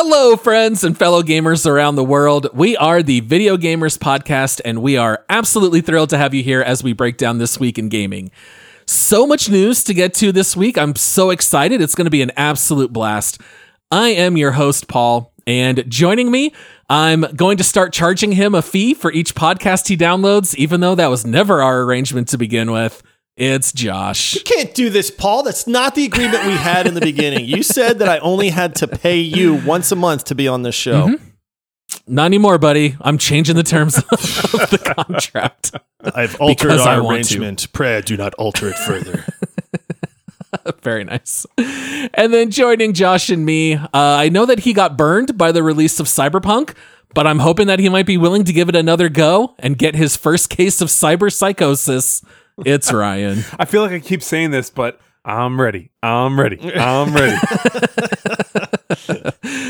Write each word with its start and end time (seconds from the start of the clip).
Hello, 0.00 0.36
friends 0.36 0.84
and 0.84 0.96
fellow 0.96 1.24
gamers 1.24 1.66
around 1.66 1.96
the 1.96 2.04
world. 2.04 2.46
We 2.54 2.76
are 2.76 3.02
the 3.02 3.18
Video 3.18 3.56
Gamers 3.56 3.98
Podcast, 3.98 4.60
and 4.64 4.80
we 4.80 4.96
are 4.96 5.24
absolutely 5.28 5.80
thrilled 5.80 6.10
to 6.10 6.18
have 6.18 6.32
you 6.32 6.44
here 6.44 6.62
as 6.62 6.84
we 6.84 6.92
break 6.92 7.16
down 7.16 7.38
this 7.38 7.58
week 7.58 7.80
in 7.80 7.88
gaming. 7.88 8.30
So 8.86 9.26
much 9.26 9.50
news 9.50 9.82
to 9.82 9.94
get 9.94 10.14
to 10.14 10.30
this 10.30 10.56
week. 10.56 10.78
I'm 10.78 10.94
so 10.94 11.30
excited. 11.30 11.80
It's 11.80 11.96
going 11.96 12.04
to 12.04 12.12
be 12.12 12.22
an 12.22 12.30
absolute 12.36 12.92
blast. 12.92 13.40
I 13.90 14.10
am 14.10 14.36
your 14.36 14.52
host, 14.52 14.86
Paul, 14.86 15.32
and 15.48 15.82
joining 15.90 16.30
me, 16.30 16.54
I'm 16.88 17.22
going 17.34 17.56
to 17.56 17.64
start 17.64 17.92
charging 17.92 18.30
him 18.30 18.54
a 18.54 18.62
fee 18.62 18.94
for 18.94 19.10
each 19.10 19.34
podcast 19.34 19.88
he 19.88 19.96
downloads, 19.96 20.54
even 20.54 20.80
though 20.80 20.94
that 20.94 21.08
was 21.08 21.26
never 21.26 21.60
our 21.60 21.82
arrangement 21.82 22.28
to 22.28 22.38
begin 22.38 22.70
with. 22.70 23.02
It's 23.38 23.72
Josh. 23.72 24.34
You 24.34 24.40
can't 24.40 24.74
do 24.74 24.90
this, 24.90 25.12
Paul. 25.12 25.44
That's 25.44 25.68
not 25.68 25.94
the 25.94 26.04
agreement 26.04 26.44
we 26.44 26.54
had 26.54 26.88
in 26.88 26.94
the 26.94 27.00
beginning. 27.00 27.44
You 27.44 27.62
said 27.62 28.00
that 28.00 28.08
I 28.08 28.18
only 28.18 28.50
had 28.50 28.74
to 28.76 28.88
pay 28.88 29.20
you 29.20 29.54
once 29.64 29.92
a 29.92 29.96
month 29.96 30.24
to 30.24 30.34
be 30.34 30.48
on 30.48 30.62
this 30.62 30.74
show. 30.74 31.06
Mm-hmm. 31.06 31.24
Not 32.08 32.24
anymore, 32.24 32.58
buddy. 32.58 32.96
I'm 33.00 33.16
changing 33.16 33.54
the 33.54 33.62
terms 33.62 33.96
of 33.96 34.04
the 34.10 34.94
contract. 34.96 35.70
I've 36.00 36.34
altered 36.40 36.66
Because 36.66 36.80
I 36.84 36.96
our 36.96 37.08
arrangement. 37.08 37.72
Pray 37.72 38.00
do 38.00 38.16
not 38.16 38.34
alter 38.34 38.68
it 38.68 38.76
further. 38.76 39.24
Very 40.82 41.04
nice. 41.04 41.46
And 42.14 42.34
then 42.34 42.50
joining 42.50 42.92
Josh 42.92 43.30
and 43.30 43.46
me, 43.46 43.74
uh, 43.74 43.88
I 43.92 44.30
know 44.30 44.46
that 44.46 44.60
he 44.60 44.72
got 44.72 44.96
burned 44.96 45.38
by 45.38 45.52
the 45.52 45.62
release 45.62 46.00
of 46.00 46.06
Cyberpunk, 46.06 46.74
but 47.14 47.26
I'm 47.26 47.38
hoping 47.38 47.68
that 47.68 47.78
he 47.78 47.88
might 47.88 48.06
be 48.06 48.16
willing 48.16 48.42
to 48.44 48.52
give 48.52 48.68
it 48.68 48.74
another 48.74 49.08
go 49.08 49.54
and 49.60 49.78
get 49.78 49.94
his 49.94 50.16
first 50.16 50.50
case 50.50 50.80
of 50.80 50.88
cyber 50.88 51.32
psychosis. 51.32 52.22
It's 52.64 52.92
Ryan. 52.92 53.44
I 53.58 53.64
feel 53.64 53.82
like 53.82 53.92
I 53.92 54.00
keep 54.00 54.22
saying 54.22 54.50
this, 54.50 54.70
but 54.70 55.00
I'm 55.24 55.60
ready. 55.60 55.90
I'm 56.02 56.38
ready. 56.38 56.58
I'm 56.74 57.14
ready. 57.14 57.36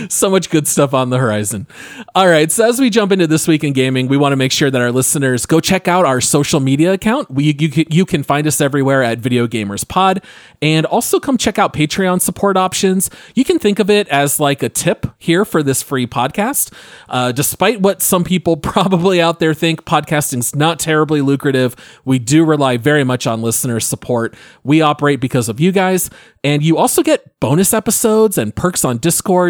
so 0.09 0.31
much 0.31 0.49
good 0.51 0.69
stuff 0.69 0.95
on 0.95 1.11
the 1.11 1.19
horizon. 1.19 1.67
All 2.15 2.29
right, 2.29 2.51
so 2.53 2.69
as 2.69 2.79
we 2.79 2.89
jump 2.89 3.11
into 3.11 3.27
this 3.27 3.49
week 3.49 3.65
in 3.65 3.73
gaming, 3.73 4.07
we 4.07 4.17
want 4.17 4.33
to 4.33 4.37
make 4.37 4.53
sure 4.53 4.71
that 4.71 4.81
our 4.81 4.93
listeners 4.93 5.45
go 5.45 5.59
check 5.59 5.89
out 5.89 6.05
our 6.05 6.21
social 6.21 6.61
media 6.61 6.93
account. 6.93 7.31
We 7.31 7.57
you 7.59 7.69
can, 7.69 7.85
you 7.91 8.07
can 8.07 8.23
find 8.23 8.47
us 8.47 8.61
everywhere 8.61 9.03
at 9.03 9.19
Video 9.19 9.47
Gamers 9.47 9.87
Pod, 9.87 10.23
and 10.63 10.87
also 10.87 11.19
come 11.19 11.37
check 11.37 11.59
out 11.59 11.73
Patreon 11.73 12.21
support 12.21 12.57
options. 12.57 13.11
You 13.35 13.45
can 13.45 13.59
think 13.59 13.79
of 13.79 13.91
it 13.91 14.07
as 14.09 14.39
like 14.39 14.63
a 14.63 14.69
tip 14.69 15.07
here 15.19 15.45
for 15.45 15.63
this 15.63 15.83
free 15.83 16.07
podcast. 16.07 16.73
Uh, 17.09 17.33
despite 17.33 17.81
what 17.81 18.03
some 18.03 18.23
people 18.23 18.57
probably 18.69 19.21
out 19.21 19.41
there 19.41 19.55
think, 19.55 19.85
podcasting's 19.85 20.55
not 20.55 20.79
terribly 20.79 21.21
lucrative. 21.23 21.75
We 22.05 22.19
do 22.19 22.45
rely 22.45 22.77
very 22.77 23.05
much 23.05 23.27
on 23.27 23.43
listener 23.43 23.81
support. 23.81 24.35
We 24.63 24.81
operate 24.81 25.21
because 25.21 25.49
of 25.49 25.59
you 25.59 25.73
guys. 25.73 26.09
And 26.45 26.63
you 26.63 26.79
also 26.79 27.03
get 27.03 27.39
bonus 27.41 27.75
episodes 27.75 28.39
and 28.39 28.55
perks 28.55 28.85
on 28.85 28.99
Discord, 28.99 29.08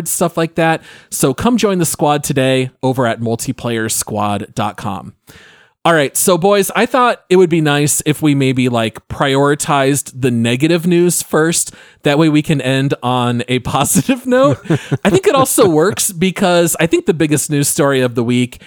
stuff 0.09 0.37
like 0.37 0.55
that. 0.57 0.83
So 1.11 1.35
come 1.35 1.57
join 1.57 1.79
the 1.79 1.87
squad 1.87 2.23
today 2.23 2.71
over 2.83 3.07
at 3.07 3.21
multiplayersquad.com. 3.21 5.15
All 5.85 5.95
right, 5.95 6.15
so 6.17 6.37
boys, 6.37 6.71
I 6.77 6.85
thought 6.85 7.25
it 7.31 7.37
would 7.37 7.49
be 7.49 7.63
nice 7.63 8.03
if 8.05 8.21
we 8.21 8.35
maybe 8.35 8.69
like 8.69 9.09
prioritized 9.09 10.21
the 10.21 10.31
negative 10.31 10.87
news 10.87 11.23
first. 11.23 11.73
That 12.03 12.19
way 12.19 12.29
we 12.29 12.43
can 12.43 12.61
end 12.61 12.93
on 13.03 13.43
a 13.49 13.59
positive 13.61 14.27
note. 14.27 14.59
I 15.03 15.09
think 15.09 15.27
it 15.27 15.35
also 15.35 15.67
works 15.71 16.13
because 16.13 16.77
I 16.79 16.87
think 16.87 17.07
the 17.07 17.15
biggest 17.15 17.51
news 17.51 17.69
story 17.69 18.03
of 18.03 18.17
the 18.17 18.25
week 18.25 18.61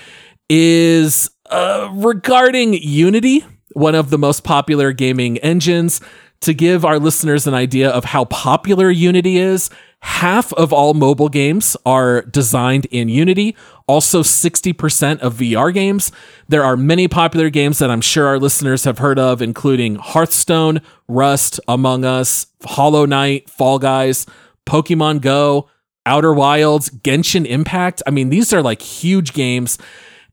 is 0.50 1.30
uh, 1.52 1.90
regarding 1.94 2.74
Unity, 2.74 3.46
one 3.74 3.94
of 3.94 4.10
the 4.10 4.18
most 4.18 4.44
popular 4.44 4.92
gaming 4.92 5.38
engines. 5.40 6.02
To 6.46 6.56
give 6.56 6.86
our 6.86 6.98
listeners 6.98 7.46
an 7.46 7.54
idea 7.54 7.92
of 7.92 8.04
how 8.04 8.26
popular 8.26 8.90
Unity 8.90 9.38
is, 9.38 9.70
half 10.02 10.52
of 10.54 10.74
all 10.74 10.94
mobile 10.94 11.30
games 11.30 11.78
are 11.86 12.24
designed 12.24 12.86
in 12.86 13.10
Unity. 13.10 13.56
Also, 13.88 14.24
60% 14.24 15.20
of 15.20 15.36
VR 15.36 15.74
games. 15.74 16.12
There 16.48 16.64
are 16.64 16.78
many 16.78 17.08
popular 17.08 17.50
games 17.50 17.80
that 17.80 17.92
I'm 17.92 18.02
sure 18.02 18.26
our 18.28 18.40
listeners 18.40 18.84
have 18.86 19.00
heard 19.00 19.20
of, 19.20 19.42
including 19.42 19.96
Hearthstone, 19.96 20.82
Rust, 21.08 21.60
Among 21.68 22.06
Us, 22.06 22.48
Hollow 22.64 23.06
Knight, 23.06 23.50
Fall 23.50 23.80
Guys, 23.80 24.26
Pokemon 24.66 25.22
Go, 25.22 25.70
Outer 26.06 26.34
Wilds, 26.34 26.90
Genshin 26.90 27.46
Impact. 27.46 28.02
I 28.08 28.12
mean, 28.12 28.30
these 28.30 28.54
are 28.54 28.62
like 28.62 28.82
huge 28.82 29.34
games. 29.34 29.78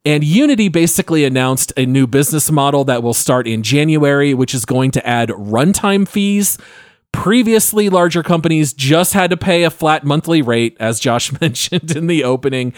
And 0.05 0.25
Unity 0.25 0.69
basically 0.69 1.25
announced 1.25 1.73
a 1.77 1.85
new 1.85 2.07
business 2.07 2.51
model 2.51 2.85
that 2.85 3.03
will 3.03 3.13
start 3.13 3.47
in 3.47 3.63
January, 3.63 4.33
which 4.33 4.55
is 4.55 4.65
going 4.65 4.93
to 4.93 5.07
add 5.07 5.29
runtime 5.31 6.09
fees. 6.09 6.57
Previously, 7.13 7.89
larger 7.89 8.23
companies 8.23 8.73
just 8.73 9.13
had 9.13 9.31
to 9.31 9.37
pay 9.37 9.65
a 9.65 9.71
flat 9.71 10.05
monthly 10.05 10.43
rate, 10.43 10.77
as 10.79 11.01
Josh 11.01 11.33
mentioned 11.41 11.97
in 11.97 12.07
the 12.07 12.25
opening. 12.25 12.73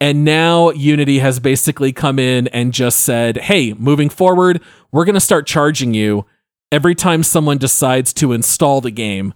And 0.00 0.24
now 0.24 0.70
Unity 0.70 1.20
has 1.20 1.40
basically 1.40 1.92
come 1.92 2.18
in 2.18 2.48
and 2.48 2.72
just 2.72 3.00
said, 3.00 3.38
hey, 3.38 3.72
moving 3.74 4.08
forward, 4.08 4.60
we're 4.92 5.04
going 5.04 5.14
to 5.14 5.20
start 5.20 5.46
charging 5.46 5.94
you 5.94 6.26
every 6.72 6.94
time 6.94 7.22
someone 7.22 7.58
decides 7.58 8.12
to 8.14 8.32
install 8.32 8.80
the 8.80 8.90
game. 8.90 9.32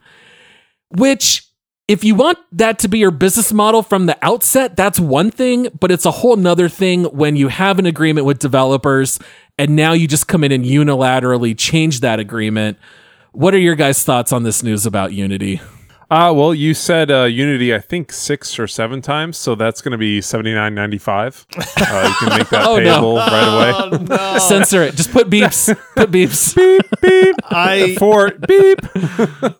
Which 0.91 1.47
if 1.91 2.05
you 2.05 2.15
want 2.15 2.39
that 2.53 2.79
to 2.81 2.89
be 2.89 3.01
your 3.01 3.11
business 3.11 3.53
model 3.53 3.83
from 3.83 4.07
the 4.07 4.17
outset, 4.23 4.77
that's 4.77 5.01
one 5.01 5.31
thing, 5.31 5.69
but 5.81 5.91
it's 5.91 6.07
a 6.07 6.11
whole 6.11 6.37
nother 6.37 6.69
thing 6.69 7.05
when 7.05 7.35
you 7.35 7.49
have 7.49 7.79
an 7.81 7.87
agreement 7.87 8.27
with 8.27 8.39
developers 8.39 9.19
and 9.59 9.75
now 9.75 9.93
you 9.93 10.07
just 10.07 10.29
come 10.29 10.45
in 10.45 10.53
and 10.53 10.65
unilaterally 10.65 11.59
change 11.59 12.01
that 12.01 12.21
agreement. 12.21 12.79
What 13.33 13.55
are 13.55 13.59
your 13.59 13.75
guys' 13.77 14.03
thoughts 14.03 14.33
on 14.33 14.43
this 14.43 14.63
news 14.63 14.87
about 14.87 15.13
Unity? 15.13 15.61
Uh, 16.11 16.33
well, 16.35 16.53
you 16.53 16.75
said 16.75 17.09
uh, 17.09 17.23
Unity, 17.25 17.73
I 17.73 17.79
think 17.79 18.11
six 18.11 18.59
or 18.59 18.67
seven 18.67 19.01
times, 19.01 19.37
so 19.37 19.55
that's 19.55 19.81
going 19.81 19.93
to 19.93 19.99
be 19.99 20.21
seventy 20.21 20.53
nine 20.53 20.75
ninety 20.75 20.99
five. 20.99 21.47
Uh, 21.57 21.61
you 22.21 22.29
can 22.29 22.39
make 22.39 22.49
that 22.49 22.63
Oh, 22.67 22.79
no. 22.81 22.83
payable 22.95 23.17
right 23.17 23.91
away. 23.93 24.05
no. 24.07 24.39
Censor 24.39 24.83
it. 24.83 24.97
Just 24.97 25.13
put 25.13 25.31
beeps. 25.31 25.73
put 25.95 26.11
beeps. 26.11 26.57
beep 26.57 27.01
beep 27.01 27.37
I, 27.45 27.95
for 27.97 28.33
beep. 28.33 28.81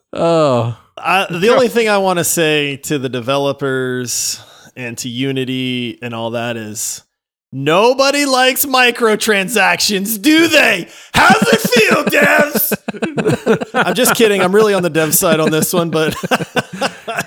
Oh. 0.13 0.77
I 0.97 1.25
the 1.31 1.49
only 1.49 1.69
thing 1.69 1.87
I 1.87 1.97
want 1.99 2.19
to 2.19 2.25
say 2.25 2.75
to 2.77 2.99
the 2.99 3.07
developers 3.09 4.43
and 4.75 4.97
to 4.99 5.07
Unity 5.09 5.97
and 6.01 6.13
all 6.13 6.31
that 6.31 6.57
is 6.57 7.03
nobody 7.51 8.25
likes 8.25 8.65
microtransactions, 8.65 10.21
do 10.21 10.47
they? 10.47 10.89
How's 11.13 11.41
it 11.41 11.59
feel, 11.61 12.03
devs? 12.05 13.69
I'm 13.73 13.95
just 13.95 14.15
kidding. 14.15 14.41
I'm 14.41 14.53
really 14.53 14.73
on 14.73 14.83
the 14.83 14.89
dev 14.89 15.13
side 15.15 15.39
on 15.39 15.51
this 15.51 15.73
one, 15.73 15.89
but 15.89 16.15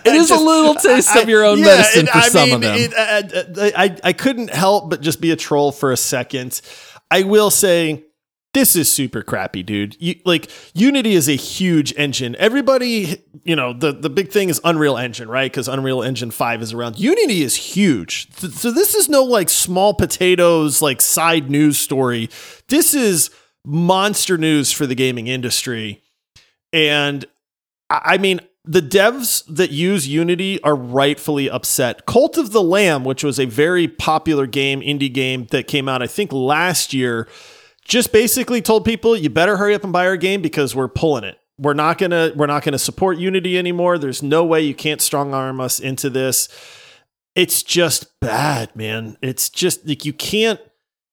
It 0.07 0.15
is 0.15 0.31
a 0.31 0.37
little 0.37 0.75
taste 0.75 1.15
of 1.17 1.29
your 1.29 1.45
own 1.45 1.61
medicine 1.61 2.07
it- 2.07 2.11
for 2.11 2.19
I 2.19 2.29
some 2.29 2.45
mean, 2.49 2.55
of 2.55 2.61
them. 2.63 2.77
it- 2.79 2.95
uh, 2.95 3.61
uh, 3.63 3.71
I, 3.77 3.97
I 4.03 4.13
couldn't 4.13 4.51
help 4.51 4.91
but 4.91 5.01
just 5.01 5.21
be 5.21 5.31
a 5.31 5.37
troll 5.37 5.73
for 5.73 5.93
a 5.93 5.97
second. 5.97 6.61
I 7.11 7.23
will 7.23 7.51
say 7.51 8.05
this 8.55 8.77
is 8.77 8.91
super 8.91 9.23
crappy, 9.23 9.63
dude. 9.63 9.97
You, 10.01 10.15
like 10.25 10.51
Unity 10.73 11.15
is 11.15 11.29
a 11.29 11.37
huge 11.37 11.93
engine. 11.97 12.35
Everybody, 12.39 13.23
you 13.43 13.55
know, 13.55 13.73
the 13.73 13.93
the 13.93 14.09
big 14.09 14.31
thing 14.31 14.49
is 14.49 14.61
Unreal 14.65 14.97
Engine, 14.97 15.29
right? 15.29 15.51
Because 15.51 15.69
Unreal 15.69 16.03
Engine 16.03 16.31
Five 16.31 16.63
is 16.63 16.73
around. 16.73 16.99
Unity 16.99 17.43
is 17.43 17.55
huge. 17.57 18.33
So, 18.37 18.49
so 18.49 18.71
this 18.71 18.95
is 18.95 19.09
no 19.09 19.23
like 19.25 19.49
small 19.49 19.93
potatoes 19.93 20.81
like 20.81 21.03
side 21.03 21.51
news 21.51 21.79
story. 21.79 22.31
This 22.69 22.95
is 22.95 23.31
monster 23.65 24.39
news 24.39 24.73
for 24.73 24.87
the 24.87 24.95
gaming 24.95 25.27
industry. 25.27 26.03
And 26.73 27.27
I 27.91 28.15
I 28.15 28.19
mean, 28.19 28.41
the 28.65 28.81
devs 28.81 29.45
that 29.49 29.73
use 29.73 30.09
Unity 30.09 30.63
are 30.63 30.75
rightfully 30.75 31.51
upset. 31.51 32.07
Cult 32.07 32.39
of 32.39 32.53
the 32.53 32.63
Lamb, 32.63 33.05
which 33.05 33.23
was 33.23 33.39
a 33.39 33.45
very 33.45 33.89
popular 33.89 34.47
game, 34.47 34.81
indie 34.81 35.13
game 35.13 35.47
that 35.51 35.67
came 35.67 35.89
out, 35.89 36.03
I 36.03 36.07
think, 36.07 36.33
last 36.33 36.95
year, 36.95 37.29
just 37.85 38.13
basically 38.13 38.63
told 38.63 38.85
people 38.85 39.17
you 39.17 39.31
better 39.31 39.57
hurry 39.57 39.75
up 39.75 39.85
and 39.85 39.93
buy 39.93 40.07
our 40.07 40.17
game 40.17 40.43
because 40.43 40.75
we're 40.75 40.89
pulling 40.89 41.25
it. 41.25 41.39
We're 41.59 41.75
not 41.75 41.99
gonna 41.99 42.33
we're 42.35 42.47
not 42.47 42.63
gonna 42.65 42.79
support 42.79 43.19
Unity 43.19 43.59
anymore. 43.59 43.99
There's 43.99 44.23
no 44.23 44.45
way 44.45 44.63
you 44.63 44.75
can't 44.75 45.01
strong 45.01 45.33
arm 45.35 45.61
us 45.61 45.79
into 45.81 46.11
this. 46.11 46.49
It's 47.35 47.63
just 47.63 48.19
bad, 48.21 48.75
man. 48.75 49.17
It's 49.23 49.49
just 49.51 49.87
like 49.87 50.05
you 50.05 50.13
can't 50.13 50.61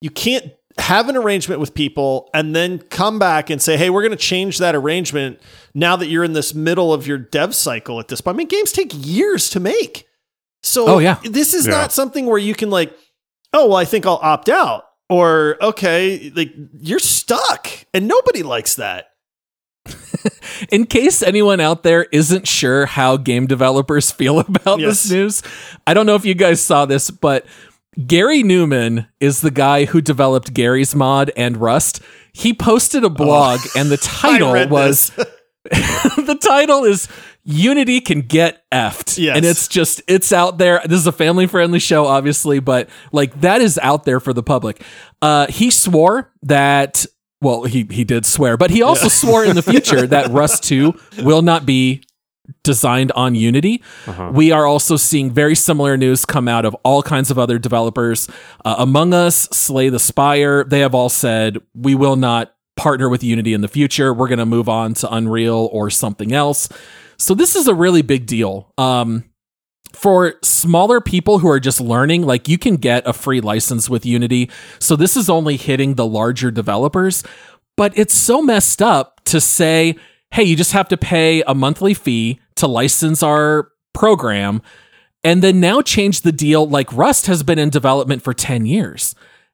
you 0.02 0.10
can't 0.10 0.52
have 0.78 1.10
an 1.10 1.18
arrangement 1.18 1.60
with 1.60 1.74
people 1.74 2.30
and 2.34 2.56
then 2.56 2.80
come 2.80 3.20
back 3.20 3.50
and 3.50 3.62
say, 3.62 3.76
hey, 3.76 3.90
we're 3.90 4.02
going 4.02 4.12
to 4.12 4.16
change 4.18 4.58
that 4.60 4.74
arrangement 4.74 5.38
now 5.76 5.98
that 5.98 6.08
you're 6.08 6.24
in 6.24 6.32
this 6.32 6.56
middle 6.56 6.94
of 6.94 7.06
your 7.06 7.18
dev 7.18 7.54
cycle 7.54 8.00
at 8.00 8.08
this 8.08 8.22
point. 8.22 8.36
I 8.36 8.38
mean, 8.38 8.48
games 8.48 8.72
take 8.72 8.92
years 8.96 9.50
to 9.50 9.60
make. 9.60 10.08
So 10.64 10.88
Oh, 10.88 11.00
yeah. 11.00 11.20
this 11.24 11.54
is 11.54 11.68
Yeah. 11.68 11.74
not 11.74 11.92
something 11.92 12.26
where 12.26 12.38
you 12.38 12.56
can 12.56 12.70
like, 12.70 12.98
oh, 13.52 13.68
well, 13.68 13.76
I 13.78 13.84
think 13.84 14.06
I'll 14.06 14.20
opt 14.24 14.48
out. 14.48 14.86
Or, 15.12 15.58
okay, 15.62 16.32
like 16.34 16.54
you're 16.80 16.98
stuck 17.00 17.68
and 17.94 18.08
nobody 18.08 18.44
likes 18.44 18.76
that. 18.78 19.10
In 20.72 20.86
case 20.86 21.22
anyone 21.22 21.60
out 21.60 21.84
there 21.84 22.04
isn't 22.14 22.48
sure 22.48 22.86
how 22.86 23.18
game 23.18 23.46
developers 23.46 24.10
feel 24.20 24.40
about 24.40 24.80
Yes. 24.80 25.04
this 25.04 25.12
news, 25.12 25.44
I 25.86 25.94
don't 25.94 26.06
know 26.06 26.16
if 26.16 26.24
you 26.24 26.34
guys 26.34 26.62
saw 26.62 26.86
this, 26.86 27.12
but 27.12 27.46
Garry 28.08 28.42
Newman 28.42 29.08
is 29.20 29.42
the 29.42 29.52
guy 29.52 29.84
who 29.86 30.00
developed 30.00 30.54
Garry's 30.54 30.96
Mod 30.96 31.30
and 31.36 31.58
Rust. 31.58 32.02
He 32.32 32.54
posted 32.54 33.04
a 33.04 33.08
oh. 33.08 33.10
blog, 33.10 33.60
and 33.76 33.90
the 33.92 33.96
Oh. 34.02 34.08
Title 34.22 34.68
was. 34.70 35.12
the 35.70 36.38
title 36.42 36.84
is 36.86 37.08
Unity 37.44 38.02
can 38.02 38.22
get 38.22 38.64
effed. 38.72 39.18
Yes. 39.18 39.36
And 39.38 39.46
it's 39.46 39.68
just, 39.68 40.02
it's 40.08 40.32
out 40.32 40.58
there. 40.58 40.82
This 40.86 41.00
is 41.00 41.08
a 41.08 41.12
family 41.12 41.48
friendly 41.48 41.80
show, 41.80 42.06
obviously, 42.06 42.60
but 42.60 42.90
like 43.12 43.40
that 43.42 43.62
is 43.62 43.80
out 43.82 44.04
there 44.04 44.20
for 44.20 44.34
the 44.34 44.44
public. 44.44 44.84
Uh, 45.22 45.48
he 45.48 45.70
swore 45.70 46.32
that, 46.44 47.06
well, 47.42 47.64
he, 47.64 47.88
he 47.90 48.04
did 48.04 48.26
swear, 48.26 48.58
but 48.58 48.72
he 48.72 48.82
also 48.82 49.08
swore 49.08 49.46
in 49.46 49.56
the 49.56 49.62
future 49.62 50.06
that 50.08 50.28
Rust 50.32 50.64
2 50.64 50.94
will 51.20 51.42
not 51.42 51.66
be 51.66 52.04
designed 52.64 53.12
on 53.14 53.34
Unity. 53.36 53.82
We 54.34 54.52
are 54.52 54.66
also 54.66 54.96
seeing 54.98 55.32
very 55.32 55.56
similar 55.56 55.96
news 55.98 56.26
come 56.26 56.48
out 56.48 56.66
of 56.66 56.76
all 56.84 57.02
kinds 57.02 57.32
of 57.32 57.40
other 57.40 57.58
developers. 57.58 58.28
Uh, 58.66 58.76
Among 58.78 59.14
Us, 59.14 59.36
Slay 59.52 59.90
the 59.90 60.00
Spire, 60.00 60.64
they 60.64 60.80
have 60.80 60.94
all 60.94 61.10
said, 61.10 61.60
we 61.74 61.96
will 61.96 62.16
not 62.16 62.54
partner 62.82 63.08
with 63.10 63.24
Unity 63.24 63.54
in 63.54 63.62
the 63.62 63.68
future. 63.68 64.12
We're 64.12 64.28
going 64.28 64.40
to 64.40 64.46
move 64.46 64.68
on 64.68 64.96
to 64.96 65.14
Unreal 65.14 65.70
or 65.72 65.92
something 65.92 66.34
else. 66.34 66.68
So 67.18 67.36
this 67.36 67.56
is 67.56 67.68
a 67.68 67.76
really 67.76 68.02
big 68.02 68.26
deal. 68.26 68.74
Um, 68.80 69.26
for 69.94 70.34
smaller 70.42 71.00
people 71.00 71.38
who 71.38 71.48
are 71.48 71.60
just 71.60 71.80
learning, 71.80 72.24
like 72.24 72.48
you 72.48 72.58
can 72.58 72.78
get 72.78 73.06
a 73.06 73.14
free 73.14 73.40
license 73.40 73.88
with 73.88 74.04
Unity. 74.04 74.50
So 74.80 74.96
this 74.96 75.16
is 75.16 75.30
only 75.30 75.58
hitting 75.58 75.94
the 75.94 76.08
larger 76.08 76.50
developers, 76.50 77.24
but 77.78 77.96
it's 77.96 78.16
so 78.16 78.42
messed 78.42 78.82
up 78.82 79.22
to 79.26 79.40
say, 79.40 79.96
hey, 80.32 80.44
you 80.44 80.56
just 80.56 80.72
have 80.72 80.88
to 80.90 80.98
pay 80.98 81.44
a 81.44 81.54
monthly 81.54 81.94
fee 81.94 82.40
to 82.56 82.66
license 82.66 83.22
our 83.22 83.70
program 83.94 84.60
and 85.24 85.44
then 85.44 85.60
now 85.60 85.84
change 85.84 86.22
the 86.22 86.32
deal 86.32 86.68
like 86.68 86.92
Rust 86.92 87.28
has 87.28 87.44
been 87.44 87.60
in 87.60 87.70
development 87.70 88.24
for 88.24 88.34
10 88.34 88.66
years. 88.66 89.14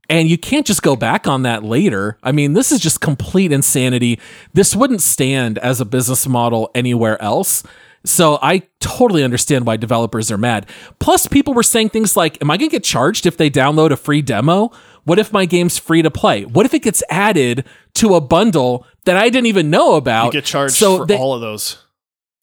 And 0.09 0.29
you 0.29 0.37
can't 0.37 0.65
just 0.65 0.81
go 0.81 0.95
back 0.95 1.27
on 1.27 1.43
that 1.43 1.63
later. 1.63 2.17
I 2.23 2.31
mean, 2.31 2.53
this 2.53 2.71
is 2.71 2.79
just 2.79 3.01
complete 3.01 3.51
insanity. 3.51 4.19
This 4.53 4.75
wouldn't 4.75 5.01
stand 5.01 5.57
as 5.57 5.81
a 5.81 5.85
business 5.85 6.27
model 6.27 6.71
anywhere 6.73 7.21
else. 7.21 7.63
So 8.05 8.39
I 8.41 8.63
totally 8.79 9.23
understand 9.23 9.65
why 9.65 9.75
developers 9.75 10.31
are 10.31 10.37
mad. 10.37 10.65
Plus, 10.99 11.27
people 11.27 11.53
were 11.53 11.63
saying 11.63 11.89
things 11.89 12.15
like, 12.15 12.41
Am 12.41 12.49
I 12.49 12.55
going 12.55 12.69
to 12.69 12.75
get 12.75 12.83
charged 12.85 13.25
if 13.25 13.35
they 13.35 13.49
download 13.49 13.91
a 13.91 13.97
free 13.97 14.21
demo? 14.21 14.71
What 15.03 15.19
if 15.19 15.33
my 15.33 15.45
game's 15.45 15.77
free 15.77 16.01
to 16.01 16.11
play? 16.11 16.45
What 16.45 16.65
if 16.65 16.73
it 16.73 16.83
gets 16.83 17.03
added 17.09 17.65
to 17.95 18.15
a 18.15 18.21
bundle 18.21 18.85
that 19.05 19.17
I 19.17 19.29
didn't 19.29 19.47
even 19.47 19.69
know 19.69 19.95
about? 19.95 20.27
You 20.27 20.31
get 20.33 20.45
charged 20.45 20.75
so 20.75 20.99
for 20.99 21.05
they- 21.05 21.17
all 21.17 21.33
of 21.33 21.41
those. 21.41 21.83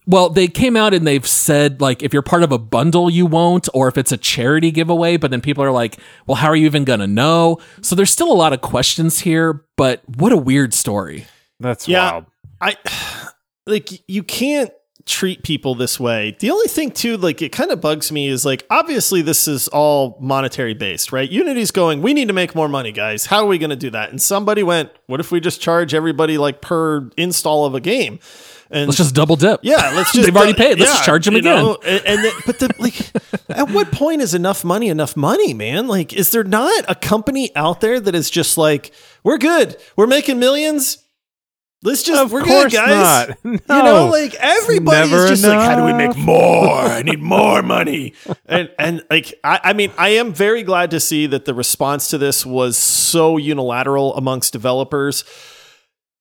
Well, 0.06 0.28
they 0.28 0.48
came 0.48 0.76
out 0.76 0.92
and 0.94 1.06
they've 1.06 1.26
said 1.26 1.80
like 1.80 2.02
if 2.02 2.12
you're 2.12 2.22
part 2.22 2.42
of 2.42 2.52
a 2.52 2.58
bundle 2.58 3.08
you 3.10 3.24
won't 3.26 3.68
or 3.74 3.88
if 3.88 3.96
it's 3.96 4.12
a 4.12 4.16
charity 4.16 4.70
giveaway, 4.70 5.16
but 5.16 5.30
then 5.30 5.40
people 5.40 5.64
are 5.64 5.72
like, 5.72 5.98
"Well, 6.26 6.36
how 6.36 6.48
are 6.48 6.56
you 6.56 6.66
even 6.66 6.84
going 6.84 7.00
to 7.00 7.06
know?" 7.06 7.58
So 7.82 7.94
there's 7.96 8.10
still 8.10 8.30
a 8.30 8.34
lot 8.34 8.52
of 8.52 8.60
questions 8.60 9.20
here, 9.20 9.64
but 9.76 10.02
what 10.16 10.32
a 10.32 10.36
weird 10.36 10.74
story. 10.74 11.26
That's 11.60 11.88
Yeah. 11.88 12.10
wild. 12.12 12.26
I 12.60 12.76
like 13.66 14.02
you 14.08 14.22
can't 14.22 14.70
treat 15.06 15.42
people 15.42 15.74
this 15.74 16.00
way. 16.00 16.34
The 16.40 16.50
only 16.50 16.66
thing 16.66 16.90
too, 16.90 17.18
like 17.18 17.42
it 17.42 17.52
kind 17.52 17.70
of 17.70 17.78
bugs 17.80 18.10
me 18.10 18.26
is 18.28 18.46
like 18.46 18.64
obviously 18.70 19.20
this 19.20 19.46
is 19.46 19.68
all 19.68 20.16
monetary 20.20 20.72
based, 20.72 21.12
right? 21.12 21.30
Unity's 21.30 21.70
going, 21.70 22.00
we 22.00 22.14
need 22.14 22.28
to 22.28 22.32
make 22.34 22.54
more 22.54 22.68
money, 22.70 22.90
guys. 22.90 23.26
How 23.26 23.44
are 23.44 23.46
we 23.46 23.58
going 23.58 23.68
to 23.70 23.76
do 23.76 23.90
that? 23.90 24.08
And 24.10 24.20
somebody 24.20 24.62
went, 24.62 24.90
what 25.06 25.20
if 25.20 25.30
we 25.30 25.40
just 25.40 25.60
charge 25.60 25.92
everybody 25.92 26.38
like 26.38 26.62
per 26.62 27.10
install 27.18 27.66
of 27.66 27.74
a 27.74 27.80
game? 27.80 28.18
And 28.74 28.88
Let's 28.88 28.98
just 28.98 29.14
double 29.14 29.36
dip. 29.36 29.60
yeah, 29.62 29.92
let's 29.94 30.12
just 30.14 30.26
They've 30.26 30.36
already 30.36 30.52
paid. 30.54 30.78
Let's 30.78 30.90
just 30.92 31.04
charge 31.04 31.24
them 31.24 31.36
again. 31.36 31.56
know? 31.56 31.78
And, 31.84 32.04
and 32.04 32.24
then, 32.24 32.32
but 32.44 32.58
the, 32.58 32.70
like, 32.78 32.98
at 33.48 33.70
what 33.70 33.92
point 33.92 34.20
is 34.20 34.34
enough 34.34 34.64
money 34.64 34.88
enough 34.88 35.16
money, 35.16 35.54
man? 35.54 35.86
Like, 35.86 36.12
is 36.12 36.30
there 36.32 36.44
not 36.44 36.84
a 36.88 36.94
company 36.96 37.54
out 37.56 37.80
there 37.80 38.00
that 38.00 38.14
is 38.14 38.28
just 38.30 38.58
like, 38.58 38.92
we're 39.22 39.38
good, 39.38 39.76
we're 39.96 40.08
making 40.08 40.38
millions. 40.40 40.98
Let's 41.84 42.02
just, 42.02 42.20
Of 42.20 42.32
we're 42.32 42.42
course 42.42 42.72
good, 42.72 42.78
guys. 42.78 43.28
not. 43.28 43.38
You 43.44 43.60
No. 43.68 43.84
know, 43.84 44.06
like 44.10 44.34
everybody's 44.36 45.10
just 45.28 45.44
like, 45.44 45.58
how 45.60 45.76
do 45.76 45.84
we 45.84 45.92
make 45.92 46.16
more? 46.16 46.78
I 46.80 47.02
need 47.02 47.20
more 47.20 47.62
money. 47.62 48.14
And 48.46 48.70
and 48.78 49.04
like 49.10 49.34
I, 49.44 49.60
I 49.64 49.72
mean, 49.74 49.92
I 49.98 50.08
am 50.10 50.32
very 50.32 50.62
glad 50.62 50.90
to 50.92 50.98
see 51.00 51.26
that 51.26 51.44
the 51.44 51.52
response 51.52 52.08
to 52.08 52.16
this 52.18 52.46
was 52.46 52.78
so 52.78 53.36
unilateral 53.36 54.16
amongst 54.16 54.52
developers. 54.54 55.24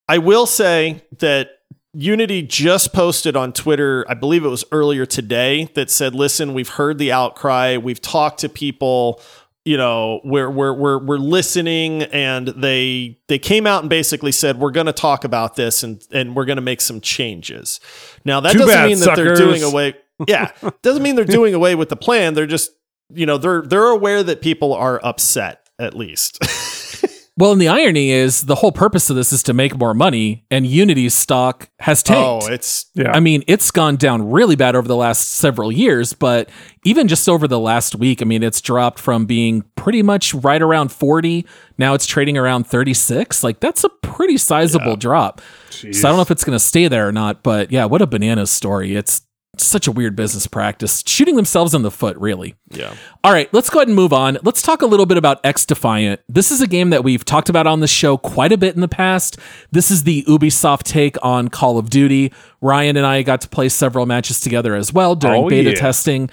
I 0.10 0.18
will 0.18 0.46
say 0.46 1.02
that 1.20 1.50
Unity 1.94 2.42
just 2.42 2.92
posted 2.92 3.36
on 3.36 3.54
Twitter, 3.54 4.04
I 4.10 4.16
believe 4.16 4.44
it 4.44 4.50
was 4.50 4.66
earlier 4.72 5.06
today, 5.06 5.66
that 5.75 5.92
said, 5.92 6.16
listen, 6.16 6.54
we've 6.54 6.69
heard 6.69 6.98
the 6.98 7.12
outcry, 7.12 7.78
we've 7.78 8.01
talked 8.01 8.40
to 8.40 8.50
people, 8.50 9.22
you 9.66 9.78
know, 9.78 10.19
we're 10.25 10.50
we're 10.50 10.74
we're 10.74 10.98
we're 10.98 11.18
listening, 11.18 12.04
and 12.04 12.50
they 12.50 13.18
they 13.30 13.40
came 13.40 13.66
out 13.66 13.82
and 13.84 13.89
basically 13.89 14.34
said, 14.34 14.60
We're 14.60 14.72
gonna 14.72 14.91
talk 14.91 15.24
about 15.24 15.56
this 15.56 15.84
and 15.84 16.03
and 16.12 16.36
we're 16.36 16.44
gonna 16.46 16.60
make 16.62 16.82
some 16.82 17.00
changes. 17.00 17.79
Now 18.25 18.41
that 18.41 18.51
Too 18.51 18.60
doesn't 18.60 18.74
bad, 18.75 18.88
mean 18.89 19.00
that 19.00 19.15
they're 19.15 19.36
doing 19.36 19.63
away. 19.63 19.96
Yeah. 20.27 20.51
doesn't 20.82 21.01
mean 21.01 21.15
they're 21.15 21.24
doing 21.39 21.53
away 21.53 21.75
with 21.75 21.88
the 21.89 21.96
plan. 21.96 22.34
They're 22.34 22.46
just, 22.46 22.72
you 23.13 23.25
know, 23.25 23.38
they're 23.38 23.62
they're 23.62 23.88
aware 23.88 24.22
that 24.24 24.41
people 24.41 24.74
are 24.74 25.00
upset, 25.01 25.70
at 25.79 25.94
least. 25.96 26.39
Well, 27.36 27.52
and 27.52 27.60
the 27.60 27.68
irony 27.68 28.12
is 28.12 28.44
the 28.44 28.54
whole 28.54 28.72
purpose 28.72 29.10
of 29.10 29.16
this 29.16 29.34
is 29.34 29.42
to 29.44 29.54
make 29.54 29.75
more 29.75 29.96
money, 29.96 30.46
and 30.52 30.68
Unity's 30.68 31.16
stock 31.16 31.68
has 31.80 32.04
oh, 32.06 32.13
tanked. 32.13 32.44
oh, 32.50 32.54
it's 32.54 32.86
Yeah. 32.94 33.12
I 33.12 33.20
mean, 33.20 33.44
it's 33.48 33.72
gone 33.72 33.96
down 33.96 34.30
really 34.30 34.56
bad 34.56 34.75
over 34.75 34.88
the 34.88 34.96
last 34.96 35.32
several 35.32 35.72
years, 35.72 36.13
but 36.13 36.50
even 36.86 37.08
just 37.08 37.28
over 37.28 37.48
the 37.48 37.60
last 37.60 37.96
week, 37.96 38.22
I 38.22 38.25
mean, 38.25 38.44
it's 38.44 38.62
dropped 38.62 39.00
from 39.00 39.25
being 39.25 39.63
pretty 39.75 40.04
much 40.04 40.36
right 40.36 40.62
around 40.62 40.92
40. 40.92 41.46
Now 41.80 41.96
it's 41.96 42.06
trading 42.06 42.38
around 42.38 42.68
36. 42.68 43.44
Like, 43.44 43.60
that's 43.60 43.84
a 43.84 43.90
pretty 43.90 44.38
sizable 44.38 44.96
drop. 44.96 45.42
So 45.72 45.88
I 45.88 45.92
don't 45.92 46.18
know 46.18 46.22
if 46.22 46.32
it's 46.32 46.44
going 46.44 46.56
to 46.56 46.63
stay 46.63 46.88
there 46.88 47.08
or 47.08 47.12
not, 47.12 47.42
but 47.42 47.72
yeah, 47.72 47.86
what 47.86 48.02
a 48.04 48.08
bananas 48.08 48.52
story. 48.52 48.96
It's 48.96 49.24
such 49.57 49.88
a 49.88 49.91
weird 49.91 50.15
business 50.15 50.48
practice, 50.48 51.03
shooting 51.05 51.36
themselves 51.36 51.75
in 51.75 51.83
the 51.83 51.91
foot, 51.91 52.17
really. 52.17 52.55
yeah. 52.72 52.95
All 53.24 53.31
right, 53.31 53.53
let's 53.53 53.69
go 53.69 53.79
ahead 53.79 53.88
and 53.88 53.95
move 53.95 54.12
on. 54.12 54.38
Let's 54.43 54.62
talk 54.63 54.81
a 54.81 54.86
little 54.88 55.05
bit 55.05 55.17
about 55.17 55.43
XDefiant. 55.43 56.17
This 56.27 56.50
is 56.51 56.60
a 56.62 56.67
game 56.67 56.89
that 56.89 57.03
we've 57.03 57.24
talked 57.24 57.50
about 57.50 57.67
on 57.67 57.79
the 57.79 57.88
show 57.88 58.17
quite 58.17 58.51
a 58.51 58.57
bit 58.57 58.74
in 58.74 58.81
the 58.81 58.88
past. 58.88 59.38
This 59.72 59.91
is 59.91 60.03
the 60.03 60.24
Ubisoft 60.24 60.83
take 60.83 61.17
on 61.24 61.50
Call 61.50 61.77
of 61.77 61.89
Duty. 61.91 62.33
Ryan 62.62 62.98
and 62.98 63.05
I 63.05 63.22
got 63.22 63.41
to 63.41 63.48
play 63.50 63.69
several 63.69 64.05
matches 64.07 64.39
together 64.39 64.75
as 64.75 64.91
well 64.91 65.15
during 65.15 65.43
Oh, 65.43 65.50
beta 65.50 65.69
yeah. 65.69 65.75
testing. 65.75 66.29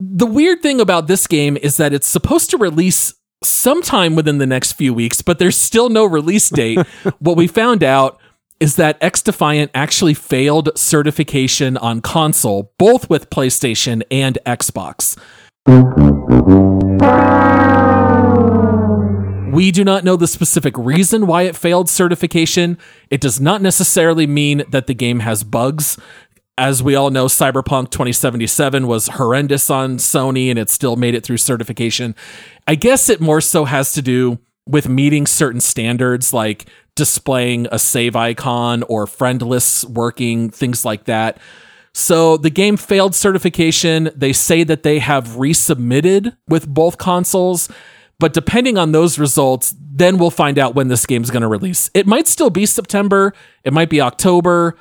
The 0.00 0.26
weird 0.26 0.60
thing 0.60 0.80
about 0.80 1.06
this 1.06 1.26
game 1.28 1.56
is 1.56 1.76
that 1.76 1.92
it's 1.92 2.06
supposed 2.08 2.50
to 2.50 2.58
release 2.58 3.14
sometime 3.44 4.16
within 4.16 4.38
the 4.38 4.46
next 4.46 4.72
few 4.72 4.92
weeks, 4.92 5.22
but 5.22 5.38
there's 5.38 5.56
still 5.56 5.88
no 5.88 6.04
release 6.04 6.48
date. 6.50 6.78
what 7.20 7.36
we 7.36 7.46
found 7.46 7.84
out 7.84 8.18
is 8.60 8.76
that 8.76 9.00
XDefiant 9.00 9.70
actually 9.74 10.14
failed 10.14 10.70
certification 10.76 11.76
on 11.76 12.00
console, 12.00 12.72
both 12.78 13.10
with 13.10 13.30
PlayStation 13.30 14.02
and 14.10 14.38
Xbox. 14.46 15.18
We 19.54 19.70
do 19.70 19.84
not 19.84 20.04
know 20.04 20.16
the 20.16 20.26
specific 20.26 20.76
reason 20.76 21.26
why 21.26 21.42
it 21.42 21.56
failed 21.56 21.88
certification. 21.88 22.76
It 23.08 23.20
does 23.20 23.40
not 23.40 23.62
necessarily 23.62 24.26
mean 24.26 24.64
that 24.68 24.86
the 24.86 24.94
game 24.94 25.20
has 25.20 25.44
bugs. 25.44 25.98
As 26.58 26.82
we 26.82 26.94
all 26.94 27.10
know, 27.10 27.26
Cyberpunk 27.26 27.90
2077 27.90 28.86
was 28.86 29.08
horrendous 29.08 29.70
on 29.70 29.98
Sony 29.98 30.50
and 30.50 30.58
it 30.58 30.70
still 30.70 30.96
made 30.96 31.14
it 31.14 31.24
through 31.24 31.36
certification. 31.36 32.14
I 32.66 32.74
guess 32.74 33.08
it 33.08 33.20
more 33.20 33.40
so 33.40 33.64
has 33.64 33.92
to 33.92 34.02
do 34.02 34.38
with 34.66 34.88
meeting 34.88 35.26
certain 35.26 35.60
standards 35.60 36.32
like 36.32 36.66
displaying 36.96 37.66
a 37.72 37.78
save 37.78 38.16
icon 38.16 38.82
or 38.84 39.06
friend 39.06 39.42
lists 39.42 39.84
working, 39.84 40.50
things 40.50 40.84
like 40.84 41.04
that. 41.04 41.38
So 41.92 42.36
the 42.36 42.50
game 42.50 42.76
failed 42.76 43.14
certification. 43.14 44.10
They 44.16 44.32
say 44.32 44.64
that 44.64 44.82
they 44.82 44.98
have 44.98 45.28
resubmitted 45.28 46.36
with 46.48 46.68
both 46.68 46.98
consoles, 46.98 47.68
but 48.18 48.32
depending 48.32 48.78
on 48.78 48.92
those 48.92 49.18
results, 49.18 49.74
then 49.78 50.18
we'll 50.18 50.30
find 50.30 50.58
out 50.58 50.74
when 50.74 50.88
this 50.88 51.06
game's 51.06 51.30
going 51.30 51.42
to 51.42 51.48
release. 51.48 51.90
It 51.94 52.06
might 52.06 52.26
still 52.26 52.50
be 52.50 52.66
September, 52.66 53.32
it 53.62 53.72
might 53.72 53.90
be 53.90 54.00
October, 54.00 54.76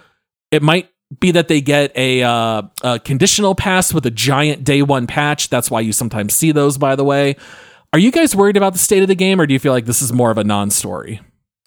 it 0.52 0.64
might 0.64 0.90
be 1.20 1.32
that 1.32 1.48
they 1.48 1.62
get 1.62 1.96
a, 1.96 2.24
uh, 2.24 2.64
a 2.84 3.00
conditional 3.00 3.54
pass 3.54 3.94
with 3.94 4.06
a 4.08 4.12
giant 4.12 4.64
day 4.64 4.82
one 4.82 5.06
patch. 5.06 5.50
That's 5.50 5.70
why 5.70 5.82
you 5.82 5.94
sometimes 5.94 6.34
see 6.34 6.52
those, 6.52 6.80
by 6.80 6.96
the 6.96 7.04
way. 7.04 7.36
Are 7.92 8.00
you 8.00 8.12
guys 8.12 8.36
worried 8.36 8.58
about 8.58 8.74
the 8.74 8.80
state 8.80 9.04
of 9.04 9.08
the 9.08 9.16
game, 9.16 9.40
or 9.40 9.46
do 9.46 9.54
you 9.54 9.60
feel 9.60 9.72
like 9.72 9.86
this 9.86 10.02
is 10.02 10.12
more 10.12 10.32
of 10.32 10.40
a 10.40 10.44
non 10.44 10.72
story? 10.72 11.22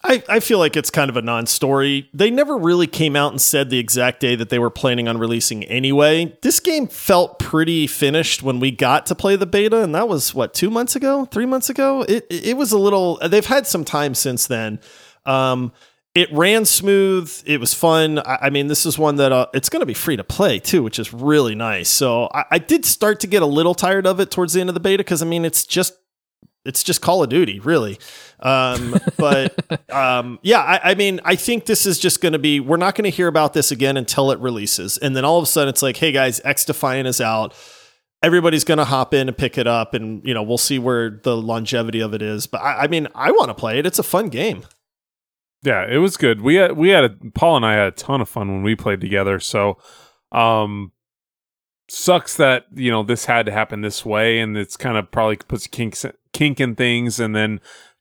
I, 0.07 0.23
I 0.29 0.41
feel 0.41 0.59
like 0.59 0.77
it's 0.77 0.91
kind 0.91 1.11
of 1.11 1.17
a 1.17 1.23
non 1.23 1.47
story. 1.47 2.09
They 2.15 2.31
never 2.31 2.57
really 2.57 2.87
came 2.87 3.17
out 3.17 3.33
and 3.33 3.41
said 3.41 3.71
the 3.71 3.79
exact 3.79 4.21
day 4.21 4.37
that 4.37 4.49
they 4.49 4.59
were 4.59 4.71
planning 4.71 5.09
on 5.09 5.19
releasing 5.19 5.65
anyway. 5.65 6.37
This 6.43 6.61
game 6.61 6.87
felt 6.87 7.39
pretty 7.39 7.87
finished 7.87 8.43
when 8.43 8.61
we 8.61 8.71
got 8.71 9.07
to 9.07 9.15
play 9.15 9.37
the 9.37 9.47
beta, 9.47 9.83
and 9.83 9.95
that 9.95 10.09
was 10.09 10.35
what, 10.35 10.55
two 10.55 10.71
months 10.71 10.95
ago, 10.95 11.25
three 11.27 11.47
months 11.47 11.69
ago? 11.69 12.03
It, 12.09 12.27
it 12.31 12.57
was 12.57 12.73
a 12.73 12.79
little, 12.79 13.19
they've 13.29 13.45
had 13.45 13.67
some 13.67 13.85
time 13.85 14.15
since 14.15 14.47
then. 14.47 14.81
Um, 15.25 15.73
it 16.15 16.33
ran 16.33 16.65
smooth. 16.65 17.43
It 17.45 17.61
was 17.61 17.75
fun. 17.75 18.21
I, 18.21 18.39
I 18.43 18.51
mean, 18.51 18.69
this 18.69 18.87
is 18.87 18.99
one 18.99 19.17
that 19.17 19.33
uh, 19.33 19.47
it's 19.53 19.69
going 19.69 19.81
to 19.81 19.87
be 19.87 19.95
free 19.95 20.17
to 20.17 20.25
play 20.25 20.59
too, 20.59 20.83
which 20.83 20.99
is 20.99 21.13
really 21.13 21.55
nice. 21.55 21.91
So 21.91 22.31
I, 22.33 22.45
I 22.53 22.59
did 22.59 22.85
start 22.87 23.21
to 23.21 23.27
get 23.27 23.43
a 23.43 23.47
little 23.47 23.75
tired 23.75 24.07
of 24.07 24.19
it 24.19 24.31
towards 24.31 24.55
the 24.55 24.61
end 24.61 24.71
of 24.71 24.75
the 24.75 24.81
beta 24.81 25.03
because 25.03 25.21
I 25.21 25.27
mean, 25.27 25.45
it's 25.45 25.65
just 25.65 25.95
it's 26.67 26.83
just 26.83 27.01
Call 27.01 27.23
of 27.23 27.29
Duty, 27.29 27.61
really. 27.61 27.99
Um, 28.41 28.97
but 29.17 29.55
um, 29.93 30.39
yeah, 30.43 30.61
I, 30.61 30.91
I, 30.91 30.95
mean, 30.95 31.21
I 31.25 31.37
think 31.37 31.67
this 31.67 31.87
is 31.87 31.99
just 31.99 32.21
going 32.21 32.33
to 32.33 32.39
be. 32.39 32.61
We're 32.61 32.77
not 32.77 32.95
going 32.95 33.05
to 33.05 33.11
hear 33.11 33.29
about 33.29 33.53
this 33.53 33.71
again 33.71 33.97
until 33.97 34.31
it 34.31 34.39
releases, 34.41 34.99
and 34.99 35.17
then 35.17 35.25
all 35.25 35.39
of 35.39 35.45
a 35.45 35.47
sudden, 35.47 35.69
it's 35.69 35.83
like, 35.83 35.97
hey 35.97 36.13
guys, 36.13 36.41
XDefiant 36.41 37.07
is 37.07 37.21
out. 37.21 37.55
Everybody's 38.23 38.65
going 38.65 38.79
to 38.79 38.85
hop 38.85 39.15
in 39.15 39.29
and 39.29 39.37
pick 39.37 39.59
it 39.59 39.67
up, 39.67 39.95
and 39.95 40.27
you 40.27 40.35
know, 40.35 40.43
we'll 40.43 40.59
see 40.59 40.79
where 40.79 41.21
the 41.23 41.37
longevity 41.37 42.01
of 42.01 42.15
it 42.15 42.23
is. 42.23 42.47
But 42.47 42.63
I, 42.63 42.85
I 42.85 42.87
mean, 42.89 43.09
I 43.15 43.31
want 43.31 43.49
to 43.49 43.55
play 43.55 43.79
it. 43.79 43.87
It's 43.87 43.99
a 43.99 44.05
fun 44.05 44.29
game. 44.29 44.65
Yeah, 45.63 45.87
it 45.89 45.99
was 45.99 46.17
good. 46.17 46.43
We 46.43 46.57
had 46.57 46.77
we 46.77 46.91
had 46.91 47.05
a 47.05 47.11
Paul 47.35 47.57
and 47.57 47.67
I 47.67 47.75
had 47.75 47.89
a 47.89 47.91
ton 47.93 48.21
of 48.21 48.29
fun 48.29 48.49
when 48.49 48.63
we 48.63 48.77
played 48.77 49.01
together. 49.01 49.41
So, 49.41 49.79
um, 50.31 50.93
sucks 51.89 52.37
that 52.37 52.67
you 52.75 52.91
know 52.91 53.03
this 53.03 53.27
had 53.27 53.47
to 53.47 53.53
happen 53.53 53.81
this 53.81 54.05
way, 54.05 54.39
and 54.41 54.57
it's 54.57 54.77
kind 54.77 54.97
of 54.97 55.11
probably 55.11 55.37
puts 55.37 55.67
kink 55.67 55.97
kink 56.33 56.61
in 56.61 56.75
things, 56.75 57.21
and 57.21 57.35
then 57.35 57.61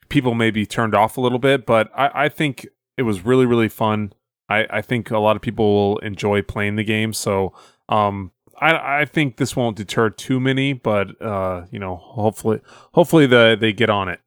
people 0.09 0.33
may 0.33 0.51
be 0.51 0.65
turned 0.65 0.95
off 0.95 1.17
a 1.17 1.21
little 1.21 1.39
bit. 1.39 1.65
But 1.65 1.89
I, 1.95 2.25
I 2.25 2.29
think 2.29 2.67
it 2.97 3.03
was 3.03 3.25
really 3.25 3.45
really 3.45 3.69
fun. 3.69 4.13
I, 4.47 4.67
I 4.69 4.81
think 4.81 5.09
a 5.11 5.19
lot 5.19 5.35
of 5.35 5.41
people 5.41 5.73
will 5.73 5.97
enjoy 5.99 6.41
playing 6.43 6.75
the 6.75 6.83
game. 6.83 7.13
So, 7.13 7.53
um, 7.89 8.31
I 8.59 9.01
I 9.01 9.05
think 9.05 9.37
this 9.37 9.55
won't 9.55 9.77
deter 9.77 10.09
too 10.09 10.39
many, 10.39 10.73
but 10.73 11.19
uh, 11.21 11.65
you 11.71 11.79
know, 11.79 11.95
hopefully 11.95 12.61
hopefully 12.93 13.25
the 13.25 13.57
they 13.59 13.73
get 13.73 13.89
on 13.89 14.09
it 14.09 14.19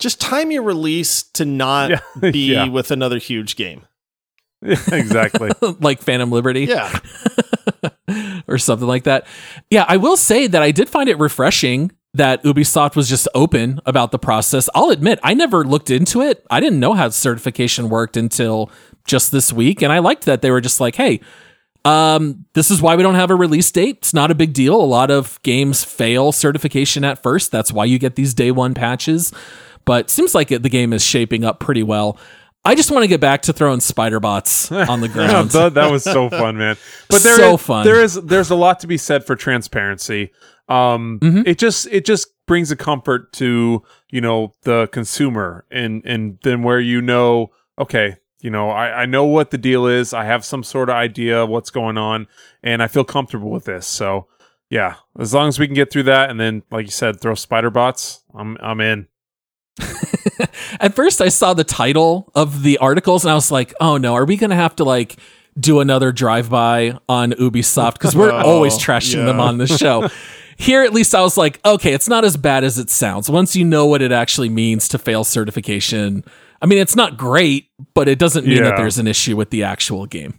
just 0.00 0.20
time 0.20 0.50
your 0.50 0.62
release 0.62 1.22
to 1.22 1.44
not 1.44 1.90
yeah. 1.90 2.00
be 2.32 2.52
yeah. 2.52 2.68
with 2.68 2.90
another 2.90 3.18
huge 3.18 3.54
game. 3.54 3.86
exactly. 4.92 5.50
like 5.80 6.02
Phantom 6.02 6.30
Liberty. 6.30 6.66
Yeah. 6.66 6.98
or 8.48 8.58
something 8.58 8.88
like 8.88 9.04
that. 9.04 9.26
Yeah, 9.70 9.84
I 9.88 9.96
will 9.96 10.16
say 10.16 10.46
that 10.46 10.62
I 10.62 10.70
did 10.70 10.88
find 10.88 11.08
it 11.08 11.18
refreshing 11.18 11.92
that 12.12 12.42
Ubisoft 12.42 12.96
was 12.96 13.08
just 13.08 13.28
open 13.34 13.80
about 13.86 14.10
the 14.10 14.18
process. 14.18 14.68
I'll 14.74 14.90
admit, 14.90 15.20
I 15.22 15.32
never 15.32 15.64
looked 15.64 15.90
into 15.90 16.20
it. 16.22 16.44
I 16.50 16.58
didn't 16.58 16.80
know 16.80 16.92
how 16.92 17.08
certification 17.10 17.88
worked 17.88 18.16
until 18.16 18.70
just 19.06 19.30
this 19.30 19.52
week. 19.52 19.80
And 19.80 19.92
I 19.92 20.00
liked 20.00 20.24
that 20.24 20.42
they 20.42 20.50
were 20.50 20.60
just 20.60 20.80
like, 20.80 20.96
hey, 20.96 21.20
um, 21.84 22.44
this 22.52 22.70
is 22.70 22.82
why 22.82 22.96
we 22.96 23.02
don't 23.02 23.14
have 23.14 23.30
a 23.30 23.36
release 23.36 23.70
date. 23.70 23.98
It's 23.98 24.12
not 24.12 24.30
a 24.30 24.34
big 24.34 24.52
deal. 24.52 24.74
A 24.74 24.82
lot 24.82 25.10
of 25.10 25.40
games 25.42 25.84
fail 25.84 26.32
certification 26.32 27.04
at 27.04 27.22
first. 27.22 27.52
That's 27.52 27.72
why 27.72 27.84
you 27.84 27.98
get 27.98 28.16
these 28.16 28.34
day 28.34 28.50
one 28.50 28.74
patches 28.74 29.32
but 29.84 30.10
seems 30.10 30.34
like 30.34 30.52
it, 30.52 30.62
the 30.62 30.68
game 30.68 30.92
is 30.92 31.04
shaping 31.04 31.44
up 31.44 31.60
pretty 31.60 31.82
well. 31.82 32.18
I 32.64 32.74
just 32.74 32.90
want 32.90 33.04
to 33.04 33.08
get 33.08 33.20
back 33.20 33.42
to 33.42 33.52
throwing 33.52 33.80
spider 33.80 34.20
bots 34.20 34.70
on 34.70 35.00
the 35.00 35.08
ground. 35.12 35.50
that, 35.50 35.74
that, 35.74 35.90
was 35.90 36.04
so 36.04 36.28
fun, 36.28 36.58
man. 36.58 36.76
But 37.08 37.22
there 37.22 37.36
so 37.36 37.54
is, 37.54 37.62
fun. 37.62 37.84
There 37.84 38.02
is 38.02 38.14
there's 38.14 38.50
a 38.50 38.54
lot 38.54 38.80
to 38.80 38.86
be 38.86 38.98
said 38.98 39.24
for 39.24 39.34
transparency. 39.34 40.32
Um, 40.68 41.18
mm-hmm. 41.20 41.42
it 41.46 41.58
just 41.58 41.86
it 41.88 42.04
just 42.04 42.28
brings 42.46 42.70
a 42.70 42.76
comfort 42.76 43.32
to 43.34 43.82
you 44.10 44.20
know 44.20 44.52
the 44.62 44.88
consumer, 44.92 45.64
and 45.70 46.02
and 46.04 46.38
then 46.42 46.62
where 46.62 46.80
you 46.80 47.00
know, 47.00 47.50
okay, 47.78 48.16
you 48.40 48.50
know, 48.50 48.70
I, 48.70 49.02
I 49.02 49.06
know 49.06 49.24
what 49.24 49.50
the 49.50 49.58
deal 49.58 49.86
is. 49.86 50.12
I 50.12 50.24
have 50.24 50.44
some 50.44 50.62
sort 50.62 50.90
of 50.90 50.96
idea 50.96 51.46
what's 51.46 51.70
going 51.70 51.98
on, 51.98 52.26
and 52.62 52.82
I 52.82 52.88
feel 52.88 53.04
comfortable 53.04 53.50
with 53.50 53.64
this. 53.64 53.86
So 53.86 54.26
yeah, 54.68 54.96
as 55.18 55.34
long 55.34 55.48
as 55.48 55.58
we 55.58 55.66
can 55.66 55.74
get 55.74 55.90
through 55.90 56.04
that, 56.04 56.30
and 56.30 56.38
then 56.38 56.62
like 56.70 56.86
you 56.86 56.92
said, 56.92 57.20
throw 57.20 57.34
spider 57.34 57.70
bots, 57.70 58.22
I'm 58.34 58.56
I'm 58.60 58.80
in. 58.80 59.08
At 60.80 60.94
first, 60.94 61.20
I 61.20 61.28
saw 61.28 61.54
the 61.54 61.64
title 61.64 62.30
of 62.34 62.62
the 62.62 62.78
articles 62.78 63.24
and 63.24 63.30
I 63.30 63.34
was 63.34 63.50
like, 63.50 63.74
oh 63.80 63.96
no, 63.96 64.14
are 64.14 64.24
we 64.24 64.36
going 64.36 64.50
to 64.50 64.56
have 64.56 64.76
to 64.76 64.84
like 64.84 65.16
do 65.58 65.80
another 65.80 66.12
drive 66.12 66.50
by 66.50 66.98
on 67.08 67.32
Ubisoft? 67.32 67.94
Because 67.94 68.16
we're 68.16 68.30
oh, 68.32 68.42
always 68.42 68.78
trashing 68.78 69.16
yeah. 69.16 69.26
them 69.26 69.40
on 69.40 69.58
the 69.58 69.66
show. 69.66 70.08
Here, 70.56 70.82
at 70.82 70.92
least, 70.92 71.14
I 71.14 71.22
was 71.22 71.38
like, 71.38 71.58
okay, 71.64 71.94
it's 71.94 72.08
not 72.08 72.22
as 72.22 72.36
bad 72.36 72.64
as 72.64 72.78
it 72.78 72.90
sounds. 72.90 73.30
Once 73.30 73.56
you 73.56 73.64
know 73.64 73.86
what 73.86 74.02
it 74.02 74.12
actually 74.12 74.50
means 74.50 74.88
to 74.88 74.98
fail 74.98 75.24
certification, 75.24 76.22
I 76.60 76.66
mean, 76.66 76.78
it's 76.78 76.94
not 76.94 77.16
great, 77.16 77.70
but 77.94 78.08
it 78.08 78.18
doesn't 78.18 78.46
mean 78.46 78.58
yeah. 78.58 78.64
that 78.64 78.76
there's 78.76 78.98
an 78.98 79.06
issue 79.06 79.36
with 79.36 79.48
the 79.48 79.62
actual 79.62 80.04
game. 80.04 80.38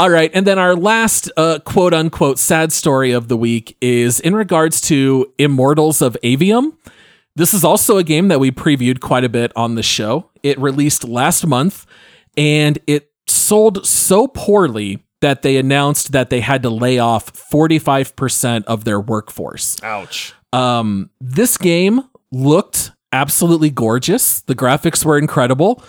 All 0.00 0.10
right. 0.10 0.30
And 0.32 0.46
then 0.46 0.58
our 0.58 0.74
last 0.74 1.30
uh, 1.36 1.58
quote 1.60 1.92
unquote 1.92 2.38
sad 2.38 2.72
story 2.72 3.12
of 3.12 3.28
the 3.28 3.36
week 3.36 3.76
is 3.80 4.20
in 4.20 4.34
regards 4.34 4.80
to 4.82 5.32
Immortals 5.38 6.02
of 6.02 6.16
Aveum. 6.24 6.72
This 7.36 7.52
is 7.54 7.64
also 7.64 7.98
a 7.98 8.04
game 8.04 8.28
that 8.28 8.40
we 8.40 8.50
previewed 8.50 9.00
quite 9.00 9.22
a 9.22 9.28
bit 9.28 9.52
on 9.54 9.74
the 9.74 9.82
show. 9.82 10.30
It 10.42 10.58
released 10.58 11.04
last 11.04 11.46
month 11.46 11.86
and 12.36 12.78
it 12.86 13.12
sold 13.28 13.86
so 13.86 14.26
poorly 14.26 15.04
that 15.20 15.42
they 15.42 15.56
announced 15.56 16.12
that 16.12 16.30
they 16.30 16.40
had 16.40 16.62
to 16.62 16.70
lay 16.70 16.98
off 16.98 17.32
45% 17.32 18.64
of 18.64 18.84
their 18.84 19.00
workforce. 19.00 19.76
Ouch. 19.82 20.34
Um, 20.52 21.10
this 21.20 21.56
game 21.56 22.02
looked 22.32 22.92
absolutely 23.12 23.70
gorgeous. 23.70 24.42
The 24.42 24.54
graphics 24.54 25.04
were 25.04 25.18
incredible. 25.18 25.82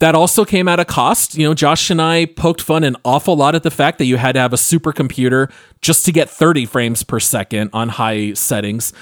That 0.00 0.14
also 0.14 0.44
came 0.44 0.68
at 0.68 0.78
a 0.78 0.84
cost. 0.84 1.36
You 1.36 1.48
know, 1.48 1.54
Josh 1.54 1.90
and 1.90 2.00
I 2.00 2.26
poked 2.26 2.60
fun 2.60 2.84
an 2.84 2.96
awful 3.04 3.36
lot 3.36 3.54
at 3.54 3.64
the 3.64 3.70
fact 3.70 3.98
that 3.98 4.04
you 4.04 4.16
had 4.16 4.32
to 4.32 4.40
have 4.40 4.52
a 4.52 4.56
supercomputer 4.56 5.50
just 5.82 6.04
to 6.04 6.12
get 6.12 6.30
30 6.30 6.66
frames 6.66 7.02
per 7.02 7.18
second 7.18 7.70
on 7.72 7.88
high 7.88 8.32
settings. 8.34 8.92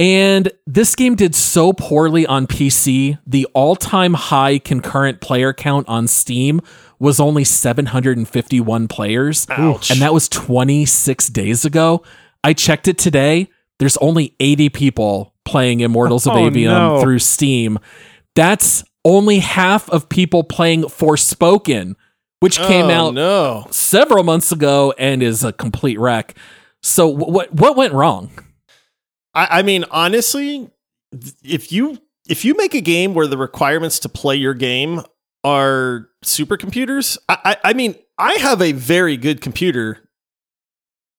And 0.00 0.50
this 0.66 0.96
game 0.96 1.14
did 1.14 1.34
so 1.34 1.74
poorly 1.74 2.24
on 2.26 2.46
PC. 2.46 3.18
The 3.26 3.46
all 3.52 3.76
time 3.76 4.14
high 4.14 4.58
concurrent 4.58 5.20
player 5.20 5.52
count 5.52 5.86
on 5.88 6.08
Steam 6.08 6.62
was 6.98 7.20
only 7.20 7.44
751 7.44 8.88
players. 8.88 9.46
Ouch. 9.50 9.90
And 9.90 10.00
that 10.00 10.14
was 10.14 10.26
26 10.30 11.28
days 11.28 11.66
ago. 11.66 12.02
I 12.42 12.54
checked 12.54 12.88
it 12.88 12.96
today. 12.96 13.50
There's 13.78 13.98
only 13.98 14.34
80 14.40 14.70
people 14.70 15.34
playing 15.44 15.80
Immortals 15.80 16.26
of 16.26 16.32
oh, 16.32 16.48
Aveum 16.48 16.64
no. 16.64 17.02
through 17.02 17.18
Steam. 17.18 17.78
That's 18.34 18.82
only 19.04 19.40
half 19.40 19.90
of 19.90 20.08
people 20.08 20.44
playing 20.44 20.84
Forspoken, 20.84 21.94
which 22.40 22.58
oh, 22.58 22.66
came 22.66 22.86
oh, 22.86 22.90
out 22.90 23.14
no. 23.14 23.66
several 23.70 24.24
months 24.24 24.50
ago 24.50 24.94
and 24.96 25.22
is 25.22 25.44
a 25.44 25.52
complete 25.52 25.98
wreck. 25.98 26.34
So 26.82 27.06
what 27.06 27.52
what 27.52 27.76
went 27.76 27.92
wrong? 27.92 28.30
I, 29.34 29.58
I 29.58 29.62
mean, 29.62 29.84
honestly, 29.90 30.70
if 31.42 31.72
you 31.72 31.98
if 32.28 32.44
you 32.44 32.56
make 32.56 32.74
a 32.74 32.80
game 32.80 33.14
where 33.14 33.26
the 33.26 33.38
requirements 33.38 33.98
to 34.00 34.08
play 34.08 34.36
your 34.36 34.54
game 34.54 35.02
are 35.42 36.08
supercomputers, 36.24 37.18
I, 37.28 37.38
I, 37.44 37.56
I 37.70 37.72
mean, 37.72 37.96
I 38.18 38.34
have 38.34 38.60
a 38.62 38.72
very 38.72 39.16
good 39.16 39.40
computer. 39.40 40.08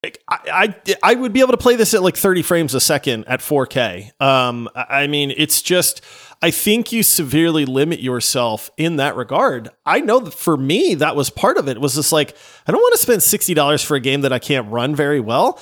I, 0.03 0.39
I 0.51 0.75
I 1.03 1.15
would 1.15 1.31
be 1.31 1.41
able 1.41 1.51
to 1.51 1.57
play 1.57 1.75
this 1.75 1.93
at 1.93 2.01
like 2.01 2.17
30 2.17 2.41
frames 2.41 2.73
a 2.73 2.79
second 2.79 3.25
at 3.27 3.39
4K. 3.39 4.19
Um, 4.21 4.67
I 4.75 5.07
mean, 5.07 5.33
it's 5.35 5.61
just 5.61 6.01
I 6.41 6.49
think 6.49 6.91
you 6.91 7.03
severely 7.03 7.65
limit 7.65 7.99
yourself 7.99 8.71
in 8.77 8.95
that 8.95 9.15
regard. 9.15 9.69
I 9.85 9.99
know 9.99 10.19
that 10.19 10.33
for 10.33 10.57
me, 10.57 10.95
that 10.95 11.15
was 11.15 11.29
part 11.29 11.57
of 11.57 11.67
it. 11.67 11.79
was 11.79 11.93
just 11.95 12.11
like 12.11 12.35
I 12.65 12.71
don't 12.71 12.81
want 12.81 12.93
to 12.95 13.01
spend 13.01 13.21
sixty 13.21 13.53
dollars 13.53 13.83
for 13.83 13.95
a 13.95 13.99
game 13.99 14.21
that 14.21 14.33
I 14.33 14.39
can't 14.39 14.71
run 14.71 14.95
very 14.95 15.19
well. 15.19 15.61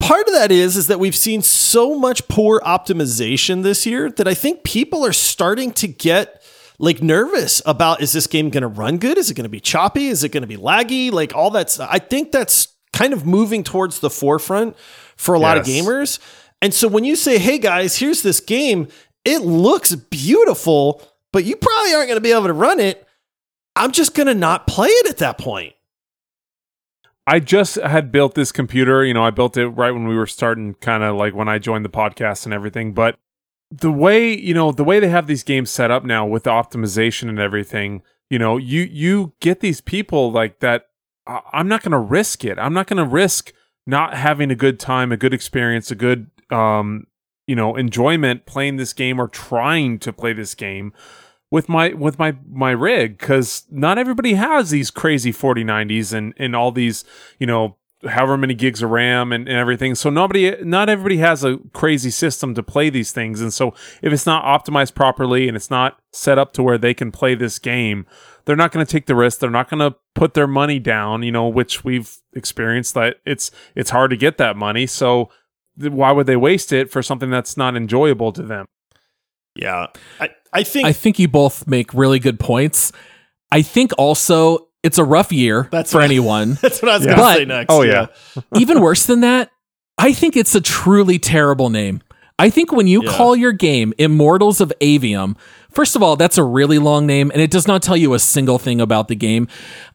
Part 0.00 0.26
of 0.26 0.34
that 0.34 0.50
is 0.50 0.76
is 0.76 0.88
that 0.88 0.98
we've 0.98 1.14
seen 1.14 1.42
so 1.42 1.98
much 1.98 2.26
poor 2.28 2.60
optimization 2.60 3.62
this 3.62 3.86
year 3.86 4.10
that 4.10 4.26
I 4.26 4.34
think 4.34 4.64
people 4.64 5.06
are 5.06 5.12
starting 5.12 5.70
to 5.74 5.86
get 5.86 6.42
like 6.78 7.02
nervous 7.02 7.62
about 7.66 8.00
is 8.00 8.12
this 8.12 8.26
game 8.26 8.50
going 8.50 8.62
to 8.62 8.68
run 8.68 8.98
good? 8.98 9.18
Is 9.18 9.30
it 9.30 9.34
going 9.34 9.44
to 9.44 9.50
be 9.50 9.60
choppy? 9.60 10.08
Is 10.08 10.24
it 10.24 10.30
going 10.30 10.42
to 10.42 10.46
be 10.46 10.56
laggy? 10.56 11.12
Like 11.12 11.34
all 11.34 11.50
that's 11.50 11.78
I 11.78 11.98
think 11.98 12.32
that's 12.32 12.68
kind 12.92 13.12
of 13.12 13.24
moving 13.24 13.62
towards 13.62 14.00
the 14.00 14.10
forefront 14.10 14.76
for 15.16 15.34
a 15.34 15.38
lot 15.38 15.56
of 15.56 15.64
gamers. 15.64 16.18
And 16.62 16.74
so 16.74 16.88
when 16.88 17.04
you 17.04 17.16
say, 17.16 17.38
"Hey 17.38 17.58
guys, 17.58 17.96
here's 17.96 18.22
this 18.22 18.40
game. 18.40 18.88
It 19.24 19.42
looks 19.42 19.94
beautiful, 19.94 21.02
but 21.32 21.44
you 21.44 21.56
probably 21.56 21.94
aren't 21.94 22.08
going 22.08 22.16
to 22.16 22.22
be 22.22 22.32
able 22.32 22.46
to 22.46 22.52
run 22.52 22.80
it." 22.80 23.06
I'm 23.76 23.92
just 23.92 24.14
going 24.14 24.26
to 24.26 24.34
not 24.34 24.66
play 24.66 24.88
it 24.88 25.08
at 25.08 25.18
that 25.18 25.38
point. 25.38 25.74
I 27.26 27.38
just 27.40 27.76
had 27.76 28.10
built 28.10 28.34
this 28.34 28.50
computer. 28.52 29.04
You 29.04 29.14
know, 29.14 29.24
I 29.24 29.30
built 29.30 29.56
it 29.56 29.68
right 29.68 29.92
when 29.92 30.08
we 30.08 30.16
were 30.16 30.26
starting, 30.26 30.74
kind 30.74 31.02
of 31.02 31.16
like 31.16 31.34
when 31.34 31.48
I 31.48 31.58
joined 31.58 31.84
the 31.84 31.90
podcast 31.90 32.44
and 32.44 32.54
everything. 32.54 32.92
But 32.92 33.16
the 33.70 33.92
way 33.92 34.36
you 34.36 34.54
know 34.54 34.72
the 34.72 34.84
way 34.84 34.98
they 35.00 35.08
have 35.08 35.26
these 35.26 35.44
games 35.44 35.70
set 35.70 35.90
up 35.90 36.04
now 36.04 36.26
with 36.26 36.44
the 36.44 36.50
optimization 36.50 37.28
and 37.28 37.38
everything, 37.38 38.02
you 38.28 38.38
know, 38.38 38.56
you 38.56 38.82
you 38.82 39.32
get 39.40 39.60
these 39.60 39.80
people 39.80 40.32
like 40.32 40.60
that. 40.60 40.86
I- 41.26 41.42
I'm 41.52 41.68
not 41.68 41.82
going 41.82 41.92
to 41.92 41.98
risk 41.98 42.44
it. 42.44 42.58
I'm 42.58 42.72
not 42.74 42.86
going 42.86 42.96
to 42.96 43.04
risk 43.04 43.52
not 43.86 44.14
having 44.14 44.50
a 44.50 44.54
good 44.56 44.80
time, 44.80 45.12
a 45.12 45.16
good 45.16 45.34
experience, 45.34 45.90
a 45.90 45.94
good 45.94 46.30
um, 46.50 47.06
you 47.46 47.54
know 47.54 47.76
enjoyment 47.76 48.46
playing 48.46 48.76
this 48.76 48.92
game 48.92 49.20
or 49.20 49.28
trying 49.28 49.98
to 50.00 50.12
play 50.12 50.32
this 50.32 50.54
game 50.54 50.92
with 51.50 51.68
my 51.68 51.88
with 51.90 52.18
my 52.18 52.36
my 52.48 52.70
rig 52.70 53.18
because 53.18 53.64
not 53.70 53.98
everybody 53.98 54.34
has 54.34 54.70
these 54.70 54.90
crazy 54.90 55.32
4090s 55.32 56.12
and 56.12 56.34
and 56.36 56.54
all 56.54 56.70
these 56.70 57.04
you 57.38 57.46
know 57.46 57.76
however 58.08 58.38
many 58.38 58.54
gigs 58.54 58.82
of 58.82 58.90
ram 58.90 59.30
and, 59.30 59.46
and 59.46 59.58
everything. 59.58 59.94
So 59.94 60.08
nobody 60.08 60.56
not 60.62 60.88
everybody 60.88 61.18
has 61.18 61.44
a 61.44 61.58
crazy 61.72 62.10
system 62.10 62.54
to 62.54 62.62
play 62.62 62.88
these 62.88 63.12
things. 63.12 63.40
And 63.40 63.52
so 63.52 63.74
if 64.00 64.12
it's 64.12 64.26
not 64.26 64.44
optimized 64.44 64.94
properly 64.94 65.48
and 65.48 65.56
it's 65.56 65.70
not 65.70 65.98
set 66.12 66.38
up 66.38 66.52
to 66.54 66.62
where 66.62 66.78
they 66.78 66.94
can 66.94 67.12
play 67.12 67.34
this 67.34 67.58
game 67.58 68.06
they're 68.46 68.56
not 68.56 68.72
going 68.72 68.84
to 68.84 68.90
take 68.90 69.04
the 69.06 69.14
risk. 69.14 69.38
They're 69.38 69.50
not 69.50 69.68
going 69.68 69.80
to 69.80 69.96
put 70.14 70.34
their 70.34 70.46
money 70.46 70.78
down 70.78 71.22
you 71.22 71.32
know 71.32 71.48
which 71.48 71.84
we've 71.84 72.16
experienced 72.32 72.94
that 72.94 73.16
it's 73.26 73.50
it's 73.74 73.90
hard 73.90 74.10
to 74.10 74.16
get 74.16 74.38
that 74.38 74.56
money. 74.56 74.86
So 74.86 75.30
th- 75.78 75.92
why 75.92 76.12
would 76.12 76.26
they 76.26 76.36
waste 76.36 76.72
it 76.72 76.90
for 76.90 77.02
something 77.02 77.30
that's 77.30 77.56
not 77.56 77.76
enjoyable 77.76 78.32
to 78.32 78.42
them? 78.42 78.66
Yeah. 79.54 79.88
I, 80.20 80.30
I 80.52 80.62
think 80.64 80.86
I 80.86 80.92
think 80.92 81.18
you 81.18 81.28
both 81.28 81.66
make 81.66 81.92
really 81.94 82.18
good 82.18 82.40
points. 82.40 82.92
I 83.52 83.62
think 83.62 83.92
also 83.98 84.68
it's 84.82 84.98
a 84.98 85.04
rough 85.04 85.32
year 85.32 85.68
That's 85.70 85.92
for 85.92 85.98
what- 85.98 86.04
anyone. 86.04 86.54
that's 86.62 86.80
what 86.82 86.90
I 86.90 86.96
was 86.98 87.06
Yeah. 87.06 87.14
going 87.14 87.16
to 87.16 87.22
But- 87.22 87.36
say 87.38 87.44
next. 87.44 87.66
oh 87.72 87.82
yeah 87.82 88.06
Even 88.56 88.80
worse 88.80 89.06
than 89.06 89.20
that, 89.20 89.50
I 89.98 90.12
think 90.12 90.36
it's 90.36 90.54
a 90.54 90.60
truly 90.60 91.18
terrible 91.18 91.68
name. 91.70 92.00
I 92.38 92.48
think 92.48 92.72
when 92.72 92.86
you 92.86 93.02
Yeah. 93.04 93.10
call 93.12 93.36
your 93.36 93.52
game 93.52 93.92
Immortals 93.98 94.60
of 94.62 94.72
Aveum, 94.80 95.36
first 95.70 95.94
of 95.94 96.02
all, 96.02 96.16
that's 96.16 96.38
a 96.38 96.44
really 96.44 96.78
long 96.78 97.06
name 97.06 97.30
and 97.32 97.42
it 97.42 97.50
does 97.50 97.68
not 97.68 97.82
tell 97.82 97.96
you 97.96 98.14
a 98.14 98.18
single 98.18 98.58
thing 98.58 98.80
about 98.80 99.08
the 99.08 99.14
game. 99.14 99.46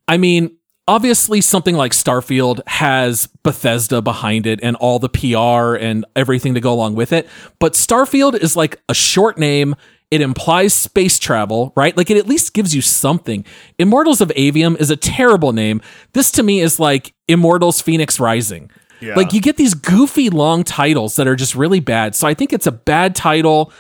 I 0.07 0.17
mean, 0.17 0.51
obviously 0.88 1.41
something 1.41 1.75
like 1.75 1.91
Starfield 1.93 2.62
has 2.67 3.27
Bethesda 3.43 4.03
behind 4.03 4.45
it 4.45 4.59
and 4.62 4.75
all 4.75 5.00
the 5.00 5.09
PR 5.09 5.75
and 5.83 6.05
everything 6.15 6.53
to 6.53 6.59
go 6.62 6.71
along 6.71 6.93
with 6.93 7.12
it, 7.12 7.27
but 7.59 7.74
Starfield 7.74 8.35
is 8.39 8.55
like 8.55 8.79
a 8.88 8.93
short 8.93 9.39
name. 9.39 9.75
It 10.15 10.22
implies 10.22 10.74
space 10.74 11.19
travel, 11.19 11.74
right? 11.75 11.95
Like 11.98 12.10
it 12.10 12.15
at 12.15 12.25
least 12.25 12.53
gives 12.53 12.74
you 12.74 12.81
something. 12.81 13.43
Immortals 13.77 14.22
of 14.22 14.29
Aveum 14.29 14.79
is 14.79 14.89
a 14.89 14.95
terrible 14.95 15.51
name. 15.51 15.81
This 16.13 16.31
to 16.31 16.43
me 16.43 16.62
is 16.62 16.79
like 16.79 17.13
Immortals 17.27 17.81
Fenyx 17.81 18.17
Rising. 18.17 18.72
Yeah. 19.01 19.15
Like 19.15 19.34
you 19.34 19.41
get 19.41 19.57
these 19.57 19.74
goofy 19.74 20.29
long 20.29 20.63
titles 20.63 21.17
that 21.17 21.27
are 21.27 21.36
just 21.36 21.53
really 21.53 21.81
bad. 21.81 22.15
So 22.15 22.29
I 22.29 22.34
think 22.34 22.53
it's 22.53 22.65
a 22.65 22.72
bad 22.72 23.13
title. 23.13 23.74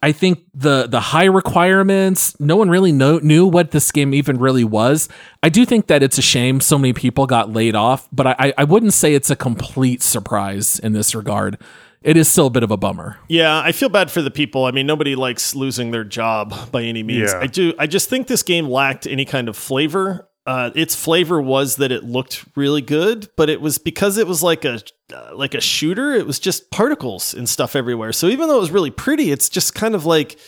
I 0.00 0.12
think 0.12 0.44
the 0.54 0.86
the 0.86 1.00
high 1.00 1.24
requirements, 1.24 2.38
no 2.38 2.54
one 2.56 2.70
really 2.70 2.92
know, 2.92 3.18
knew 3.18 3.46
what 3.46 3.72
this 3.72 3.90
game 3.90 4.14
even 4.14 4.38
really 4.38 4.64
was. 4.64 5.08
I 5.42 5.48
do 5.48 5.66
think 5.66 5.88
that 5.88 6.04
it's 6.04 6.18
a 6.18 6.22
shame 6.22 6.60
so 6.60 6.78
many 6.78 6.92
people 6.92 7.26
got 7.26 7.52
laid 7.52 7.74
off, 7.74 8.08
but 8.12 8.28
I, 8.28 8.54
I 8.56 8.62
wouldn't 8.62 8.94
say 8.94 9.14
it's 9.14 9.28
a 9.28 9.36
complete 9.36 10.02
surprise 10.02 10.78
in 10.78 10.92
this 10.92 11.16
regard. 11.16 11.58
It 12.02 12.16
is 12.16 12.28
still 12.28 12.46
a 12.46 12.50
bit 12.50 12.62
of 12.62 12.70
a 12.70 12.76
bummer. 12.78 13.18
Yeah, 13.28 13.60
I 13.60 13.72
feel 13.72 13.90
bad 13.90 14.10
for 14.10 14.22
the 14.22 14.30
people. 14.30 14.64
I 14.64 14.70
mean, 14.70 14.86
nobody 14.86 15.14
likes 15.14 15.54
losing 15.54 15.90
their 15.90 16.04
job 16.04 16.70
by 16.72 16.82
any 16.82 17.02
means. 17.02 17.30
Yeah. 17.32 17.40
I 17.40 17.46
do. 17.46 17.74
I 17.78 17.86
just 17.86 18.08
think 18.08 18.26
this 18.26 18.42
game 18.42 18.66
lacked 18.68 19.06
any 19.06 19.24
kind 19.24 19.48
of 19.48 19.56
flavor. 19.56 20.28
Uh, 20.46 20.70
its 20.74 20.94
flavor 20.94 21.40
was 21.40 21.76
that 21.76 21.92
it 21.92 22.02
looked 22.02 22.46
really 22.56 22.80
good, 22.80 23.28
but 23.36 23.50
it 23.50 23.60
was 23.60 23.76
because 23.76 24.16
it 24.16 24.26
was 24.26 24.42
like 24.42 24.64
a 24.64 24.80
uh, 25.14 25.30
like 25.34 25.54
a 25.54 25.60
shooter. 25.60 26.12
It 26.12 26.26
was 26.26 26.38
just 26.38 26.70
particles 26.70 27.34
and 27.34 27.46
stuff 27.46 27.76
everywhere. 27.76 28.12
So 28.12 28.28
even 28.28 28.48
though 28.48 28.56
it 28.56 28.60
was 28.60 28.70
really 28.70 28.90
pretty, 28.90 29.30
it's 29.30 29.50
just 29.50 29.74
kind 29.74 29.94
of 29.94 30.06
like 30.06 30.38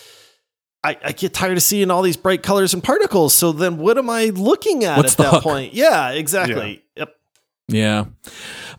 I, 0.82 0.96
I 1.04 1.12
get 1.12 1.34
tired 1.34 1.56
of 1.56 1.62
seeing 1.62 1.90
all 1.90 2.02
these 2.02 2.16
bright 2.16 2.42
colors 2.42 2.74
and 2.74 2.82
particles. 2.82 3.34
So 3.34 3.52
then, 3.52 3.76
what 3.76 3.98
am 3.98 4.08
I 4.08 4.26
looking 4.26 4.84
at 4.84 4.96
What's 4.96 5.12
at 5.12 5.18
that 5.18 5.30
hook? 5.34 5.42
point? 5.42 5.74
Yeah, 5.74 6.10
exactly. 6.10 6.81
Yeah. 7.68 8.06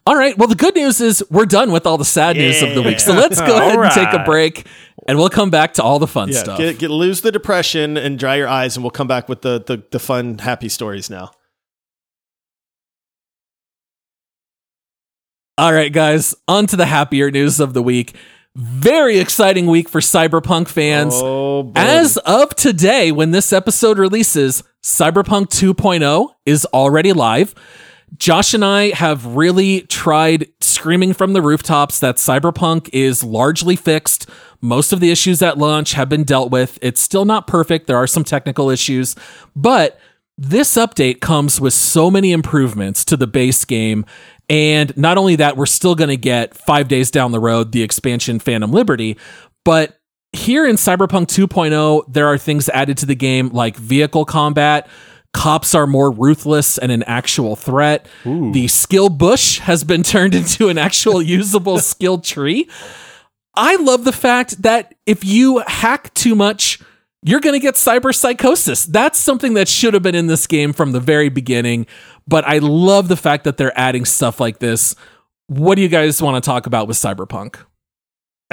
All 0.05 0.15
right. 0.15 0.37
Well, 0.37 0.47
the 0.47 0.55
good 0.55 0.75
news 0.75 0.99
is 1.01 1.23
we're 1.31 1.45
done 1.45 1.71
with 1.71 1.85
all 1.87 1.97
the 1.97 2.05
sad 2.05 2.35
news 2.35 2.61
of 2.61 2.75
the 2.75 2.81
week. 2.81 2.99
So 2.99 3.13
let's 3.13 3.39
go 3.39 3.57
ahead 3.57 3.77
All 3.77 3.83
and 3.83 3.91
take 3.93 4.13
a 4.13 4.23
break 4.23 4.67
and 5.07 5.17
we'll 5.17 5.29
come 5.29 5.49
back 5.49 5.73
to 5.75 5.83
all 5.83 5.99
the 5.99 6.07
fun 6.07 6.29
Yeah, 6.29 6.39
stuff. 6.43 6.57
get, 6.57 6.79
get 6.79 6.89
lose 6.91 7.21
the 7.21 7.31
depression 7.31 7.97
and 7.97 8.19
dry 8.19 8.35
your 8.35 8.47
eyes, 8.47 8.75
and 8.75 8.83
we'll 8.83 8.91
come 8.91 9.07
back 9.07 9.27
with 9.29 9.41
the 9.41 9.63
the, 9.65 9.83
the 9.91 9.99
fun, 9.99 10.37
happy 10.39 10.69
stories 10.69 11.09
now. 11.09 11.31
All 15.57 15.73
right, 15.73 15.93
guys, 15.93 16.33
on 16.47 16.65
to 16.67 16.75
the 16.75 16.87
happier 16.87 17.29
news 17.29 17.59
of 17.59 17.73
the 17.73 17.83
week. 17.83 18.15
Very 18.55 19.17
exciting 19.19 19.67
week 19.67 19.87
for 19.89 19.99
Cyberpunk 19.99 20.67
fans. 20.67 21.13
Oh. 21.15 21.71
As 21.75 22.17
of 22.17 22.55
today, 22.55 23.11
when 23.11 23.31
this 23.31 23.53
episode 23.53 23.97
releases, 23.99 24.63
Cyberpunk 24.83 25.47
2.0 25.49 26.29
is 26.45 26.65
already 26.67 27.13
live. 27.13 27.53
Josh 28.17 28.53
and 28.53 28.63
I 28.63 28.89
have 28.91 29.25
really 29.25 29.81
tried 29.81 30.47
screaming 30.61 31.13
from 31.13 31.33
the 31.33 31.41
rooftops 31.41 31.99
that 31.99 32.17
Cyberpunk 32.17 32.89
is 32.93 33.23
largely 33.23 33.75
fixed. 33.75 34.29
Most 34.61 34.93
of 34.93 34.99
the 34.99 35.11
issues 35.11 35.41
at 35.41 35.57
launch 35.57 35.93
have 35.93 36.09
been 36.09 36.23
dealt 36.23 36.51
with. 36.51 36.77
It's 36.81 37.01
still 37.01 37.25
not 37.25 37.47
perfect. 37.47 37.87
There 37.87 37.97
are 37.97 38.07
some 38.07 38.23
technical 38.23 38.69
issues, 38.69 39.15
but 39.55 39.99
this 40.37 40.75
update 40.75 41.21
comes 41.21 41.59
with 41.59 41.73
so 41.73 42.09
many 42.09 42.31
improvements 42.31 43.05
to 43.05 43.17
the 43.17 43.27
base 43.27 43.65
game. 43.65 44.05
And 44.49 44.95
not 44.97 45.17
only 45.17 45.35
that, 45.37 45.57
we're 45.57 45.65
still 45.65 45.95
going 45.95 46.09
to 46.09 46.17
get 46.17 46.55
five 46.55 46.87
days 46.87 47.09
down 47.11 47.31
the 47.31 47.39
road 47.39 47.71
the 47.71 47.81
expansion 47.81 48.39
Phantom 48.39 48.71
Liberty, 48.71 49.17
but 49.63 49.99
here 50.33 50.65
in 50.67 50.75
Cyberpunk 50.75 51.27
2.0, 51.27 52.11
there 52.11 52.27
are 52.27 52.39
things 52.39 52.67
added 52.69 52.97
to 52.97 53.05
the 53.05 53.15
game 53.15 53.49
like 53.49 53.77
vehicle 53.77 54.25
combat. 54.25 54.87
Cops 55.33 55.73
are 55.75 55.87
more 55.87 56.11
ruthless 56.11 56.77
and 56.77 56.91
an 56.91 57.03
actual 57.03 57.55
threat. 57.55 58.05
The 58.23 58.67
skill 58.67 59.09
bush 59.09 59.59
has 59.59 59.83
been 59.83 60.03
turned 60.13 60.35
into 60.35 60.69
an 60.69 60.77
actual 60.77 61.21
usable 61.21 61.79
skill 61.91 62.19
tree. 62.19 62.69
I 63.55 63.75
love 63.75 64.03
the 64.03 64.11
fact 64.11 64.61
that 64.61 64.95
if 65.05 65.25
you 65.25 65.59
hack 65.67 66.13
too 66.13 66.35
much, 66.35 66.79
you're 67.23 67.39
going 67.39 67.53
to 67.53 67.59
get 67.59 67.75
cyber 67.75 68.13
psychosis. 68.13 68.85
That's 68.85 69.19
something 69.19 69.53
that 69.55 69.67
should 69.67 69.93
have 69.93 70.03
been 70.03 70.15
in 70.15 70.27
this 70.27 70.47
game 70.47 70.73
from 70.73 70.91
the 70.91 70.99
very 70.99 71.29
beginning. 71.29 71.87
But 72.27 72.45
I 72.47 72.59
love 72.59 73.07
the 73.07 73.17
fact 73.17 73.43
that 73.43 73.57
they're 73.57 73.77
adding 73.77 74.05
stuff 74.05 74.39
like 74.39 74.59
this. 74.59 74.95
What 75.47 75.75
do 75.75 75.81
you 75.81 75.89
guys 75.89 76.21
want 76.21 76.41
to 76.41 76.47
talk 76.47 76.65
about 76.67 76.87
with 76.87 76.97
Cyberpunk? 76.97 77.57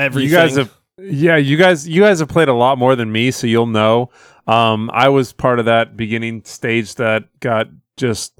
everything. 0.00 0.30
You 0.30 0.36
guys 0.36 0.56
have 0.56 0.76
yeah, 0.98 1.36
you 1.36 1.56
guys 1.56 1.88
you 1.88 2.02
guys 2.02 2.20
have 2.20 2.28
played 2.28 2.48
a 2.48 2.54
lot 2.54 2.78
more 2.78 2.94
than 2.96 3.10
me, 3.10 3.30
so 3.30 3.46
you'll 3.46 3.66
know. 3.66 4.10
Um 4.46 4.90
I 4.92 5.08
was 5.08 5.32
part 5.32 5.58
of 5.58 5.64
that 5.66 5.96
beginning 5.96 6.44
stage 6.44 6.94
that 6.96 7.24
got 7.40 7.68
just 7.96 8.38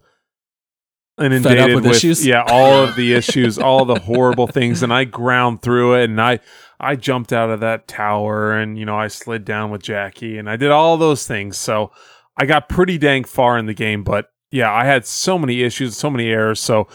inundated 1.20 1.74
with 1.74 1.86
issues? 1.86 2.26
yeah, 2.26 2.44
all 2.46 2.82
of 2.82 2.96
the 2.96 3.14
issues, 3.14 3.58
all 3.58 3.84
the 3.84 4.00
horrible 4.00 4.46
things 4.58 4.82
and 4.82 4.92
I 4.92 5.04
ground 5.04 5.62
through 5.62 5.94
it 5.94 6.04
and 6.04 6.20
I 6.20 6.40
I 6.78 6.96
jumped 6.96 7.32
out 7.32 7.50
of 7.50 7.60
that 7.60 7.86
tower 7.88 8.52
and 8.52 8.78
you 8.78 8.86
know, 8.86 8.96
I 8.96 9.08
slid 9.08 9.44
down 9.44 9.70
with 9.70 9.82
Jackie 9.82 10.38
and 10.38 10.48
I 10.48 10.56
did 10.56 10.70
all 10.70 10.96
those 10.96 11.26
things. 11.26 11.56
So 11.58 11.92
I 12.36 12.46
got 12.46 12.68
pretty 12.68 12.96
dang 12.96 13.24
far 13.24 13.58
in 13.58 13.66
the 13.66 13.74
game, 13.74 14.02
but 14.02 14.30
yeah, 14.50 14.72
I 14.72 14.84
had 14.84 15.06
so 15.06 15.38
many 15.38 15.62
issues, 15.62 15.96
so 15.96 16.10
many 16.10 16.28
errors. 16.28 16.60
So 16.60 16.88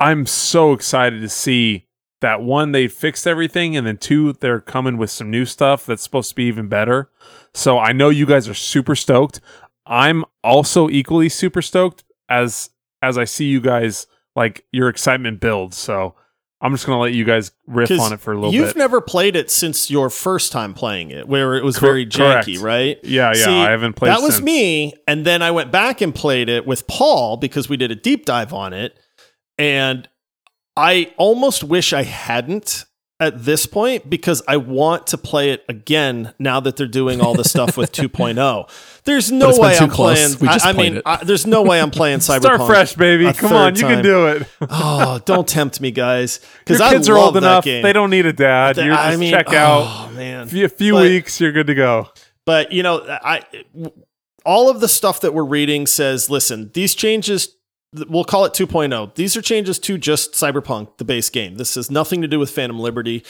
I'm 0.00 0.26
so 0.26 0.72
excited 0.72 1.20
to 1.20 1.28
see 1.28 1.88
that 2.20 2.40
one, 2.40 2.72
they 2.72 2.88
fixed 2.88 3.26
everything, 3.26 3.76
and 3.76 3.86
then 3.86 3.98
two, 3.98 4.32
they're 4.34 4.60
coming 4.60 4.96
with 4.96 5.10
some 5.10 5.30
new 5.30 5.44
stuff 5.44 5.84
that's 5.84 6.02
supposed 6.02 6.30
to 6.30 6.36
be 6.36 6.44
even 6.44 6.68
better. 6.68 7.10
So 7.54 7.78
I 7.78 7.92
know 7.92 8.08
you 8.08 8.26
guys 8.26 8.48
are 8.48 8.54
super 8.54 8.94
stoked. 8.94 9.40
I'm 9.86 10.24
also 10.42 10.88
equally 10.88 11.28
super 11.28 11.62
stoked 11.62 12.04
as 12.28 12.70
as 13.02 13.18
I 13.18 13.24
see 13.24 13.46
you 13.46 13.60
guys 13.60 14.06
like 14.34 14.64
your 14.72 14.88
excitement 14.88 15.40
builds. 15.40 15.76
So 15.76 16.14
I'm 16.62 16.72
just 16.72 16.86
gonna 16.86 17.00
let 17.00 17.12
you 17.12 17.24
guys 17.24 17.50
riff 17.66 17.90
on 17.90 18.12
it 18.12 18.20
for 18.20 18.32
a 18.32 18.36
little 18.36 18.52
bit. 18.52 18.56
You've 18.56 18.76
never 18.76 19.00
played 19.00 19.34
it 19.34 19.50
since 19.50 19.90
your 19.90 20.08
first 20.08 20.52
time 20.52 20.74
playing 20.74 21.10
it, 21.10 21.26
where 21.26 21.56
it 21.56 21.64
was 21.64 21.76
Cor- 21.76 21.88
very 21.88 22.06
janky, 22.06 22.58
correct. 22.58 22.62
right? 22.62 22.98
yeah, 23.02 23.32
yeah. 23.34 23.44
See, 23.44 23.50
I 23.50 23.70
haven't 23.70 23.94
played. 23.94 24.12
that 24.12 24.22
was 24.22 24.40
me, 24.40 24.94
and 25.08 25.26
then 25.26 25.42
I 25.42 25.50
went 25.50 25.72
back 25.72 26.00
and 26.00 26.14
played 26.14 26.48
it 26.48 26.64
with 26.64 26.86
Paul 26.86 27.36
because 27.36 27.68
we 27.68 27.76
did 27.76 27.90
a 27.90 27.96
deep 27.96 28.24
dive 28.24 28.52
on 28.52 28.72
it, 28.72 28.96
and 29.58 30.08
I 30.76 31.12
almost 31.16 31.64
wish 31.64 31.92
I 31.92 32.04
hadn't 32.04 32.84
at 33.22 33.44
this 33.44 33.66
point 33.66 34.10
because 34.10 34.42
I 34.46 34.56
want 34.56 35.06
to 35.08 35.18
play 35.18 35.50
it 35.50 35.64
again 35.68 36.34
now 36.38 36.60
that 36.60 36.76
they're 36.76 36.86
doing 36.86 37.20
all 37.20 37.34
the 37.34 37.44
stuff 37.44 37.76
with 37.76 37.92
2.0. 37.92 38.68
There's 39.04 39.32
no 39.32 39.58
way 39.58 39.76
I'm 39.78 39.88
close. 39.90 40.36
playing. 40.36 40.50
I, 40.60 40.70
I 40.70 40.72
mean. 40.72 41.02
I, 41.06 41.22
there's 41.24 41.46
no 41.46 41.62
way 41.62 41.80
I'm 41.80 41.90
playing 41.90 42.18
Cyberpunk. 42.20 42.40
Start 42.42 42.66
fresh, 42.66 42.94
baby. 42.94 43.32
Come 43.32 43.52
on, 43.52 43.74
you 43.76 43.82
can 43.82 44.02
do 44.02 44.26
it. 44.28 44.46
Oh, 44.74 45.20
don't 45.24 45.46
tempt 45.46 45.80
me, 45.80 45.90
guys. 45.90 46.40
Because 46.60 46.80
I 46.80 46.92
kids 46.92 47.08
are 47.08 47.16
old 47.16 47.36
enough; 47.36 47.64
game. 47.64 47.82
they 47.82 47.92
don't 47.92 48.10
need 48.10 48.26
a 48.26 48.32
dad. 48.32 48.76
You 48.76 48.92
I 48.92 49.10
just 49.10 49.20
mean, 49.20 49.32
check 49.32 49.46
oh, 49.48 49.56
out. 49.56 50.08
Oh 50.08 50.12
man, 50.14 50.42
A 50.42 50.46
few, 50.46 50.64
a 50.64 50.68
few 50.68 50.92
But- 50.94 51.02
weeks, 51.02 51.40
you're 51.40 51.52
good 51.52 51.66
to 51.66 51.74
go. 51.74 52.08
But 52.44 52.72
you 52.72 52.82
know, 52.82 53.04
I 53.08 53.42
all 54.44 54.68
of 54.70 54.80
the 54.80 54.88
stuff 54.88 55.20
that 55.20 55.34
we're 55.34 55.44
reading 55.44 55.86
says, 55.86 56.30
listen, 56.30 56.70
these 56.74 56.94
changes. 56.94 57.56
We'll 57.92 58.24
call 58.24 58.44
it 58.44 58.52
2.0. 58.52 59.14
These 59.14 59.36
are 59.36 59.42
changes 59.42 59.78
to 59.80 59.98
just 59.98 60.32
Cyberpunk, 60.32 60.96
the 60.96 61.04
base 61.04 61.28
game. 61.28 61.56
This 61.56 61.74
has 61.74 61.90
nothing 61.90 62.22
to 62.22 62.28
do 62.28 62.38
with 62.38 62.50
Phantom 62.50 62.78
Liberty, 62.78 63.22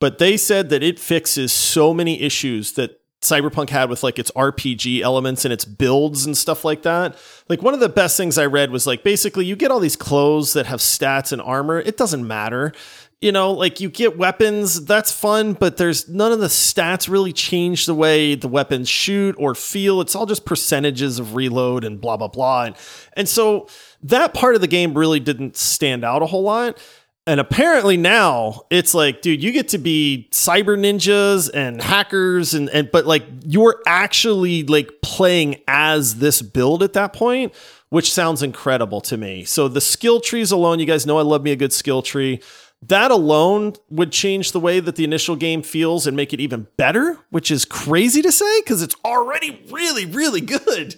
but 0.00 0.18
they 0.18 0.36
said 0.36 0.70
that 0.70 0.82
it 0.82 0.98
fixes 0.98 1.52
so 1.52 1.94
many 1.94 2.20
issues 2.20 2.72
that 2.72 3.00
Cyberpunk 3.20 3.70
had 3.70 3.90
with 3.90 4.02
like 4.02 4.18
its 4.18 4.30
RPG 4.32 5.00
elements 5.00 5.44
and 5.44 5.52
its 5.52 5.64
builds 5.64 6.24
and 6.24 6.36
stuff 6.36 6.64
like 6.64 6.82
that. 6.82 7.16
Like 7.48 7.62
one 7.62 7.74
of 7.74 7.80
the 7.80 7.88
best 7.88 8.16
things 8.16 8.38
I 8.38 8.46
read 8.46 8.70
was 8.70 8.86
like 8.86 9.02
basically 9.02 9.44
you 9.44 9.56
get 9.56 9.70
all 9.70 9.80
these 9.80 9.96
clothes 9.96 10.52
that 10.52 10.66
have 10.66 10.80
stats 10.80 11.32
and 11.32 11.42
armor. 11.42 11.80
It 11.80 11.96
doesn't 11.96 12.26
matter. 12.26 12.72
You 13.20 13.32
know, 13.32 13.52
like 13.52 13.80
you 13.80 13.90
get 13.90 14.16
weapons, 14.16 14.84
that's 14.84 15.10
fun, 15.10 15.54
but 15.54 15.76
there's 15.76 16.08
none 16.08 16.30
of 16.30 16.38
the 16.38 16.46
stats 16.46 17.08
really 17.08 17.32
change 17.32 17.86
the 17.86 17.94
way 17.94 18.36
the 18.36 18.46
weapons 18.46 18.88
shoot 18.88 19.34
or 19.36 19.56
feel. 19.56 20.00
It's 20.00 20.14
all 20.14 20.26
just 20.26 20.44
percentages 20.44 21.18
of 21.18 21.34
reload 21.34 21.82
and 21.82 22.00
blah 22.00 22.16
blah 22.16 22.28
blah. 22.28 22.66
And 22.66 22.76
and 23.14 23.28
so 23.28 23.66
that 24.02 24.34
part 24.34 24.54
of 24.54 24.60
the 24.60 24.66
game 24.66 24.94
really 24.94 25.20
didn't 25.20 25.56
stand 25.56 26.04
out 26.04 26.22
a 26.22 26.26
whole 26.26 26.42
lot. 26.42 26.78
And 27.26 27.40
apparently 27.40 27.98
now 27.98 28.62
it's 28.70 28.94
like, 28.94 29.20
dude, 29.20 29.42
you 29.42 29.52
get 29.52 29.68
to 29.68 29.78
be 29.78 30.28
cyber 30.30 30.78
ninjas 30.78 31.50
and 31.52 31.82
hackers 31.82 32.54
and 32.54 32.70
and 32.70 32.90
but 32.90 33.04
like 33.04 33.22
you're 33.44 33.82
actually 33.86 34.62
like 34.62 34.90
playing 35.02 35.56
as 35.68 36.16
this 36.20 36.40
build 36.40 36.82
at 36.82 36.94
that 36.94 37.12
point, 37.12 37.54
which 37.90 38.10
sounds 38.10 38.42
incredible 38.42 39.02
to 39.02 39.18
me. 39.18 39.44
So 39.44 39.68
the 39.68 39.82
skill 39.82 40.20
trees 40.20 40.50
alone, 40.50 40.78
you 40.78 40.86
guys 40.86 41.04
know 41.04 41.18
I 41.18 41.22
love 41.22 41.42
me 41.42 41.52
a 41.52 41.56
good 41.56 41.72
skill 41.74 42.00
tree. 42.00 42.40
That 42.80 43.10
alone 43.10 43.74
would 43.90 44.10
change 44.12 44.52
the 44.52 44.60
way 44.60 44.80
that 44.80 44.96
the 44.96 45.04
initial 45.04 45.36
game 45.36 45.62
feels 45.62 46.06
and 46.06 46.16
make 46.16 46.32
it 46.32 46.40
even 46.40 46.68
better, 46.78 47.18
which 47.28 47.50
is 47.50 47.66
crazy 47.66 48.22
to 48.22 48.32
say 48.32 48.60
because 48.62 48.80
it's 48.80 48.96
already 49.04 49.66
really, 49.70 50.06
really 50.06 50.40
good. 50.40 50.94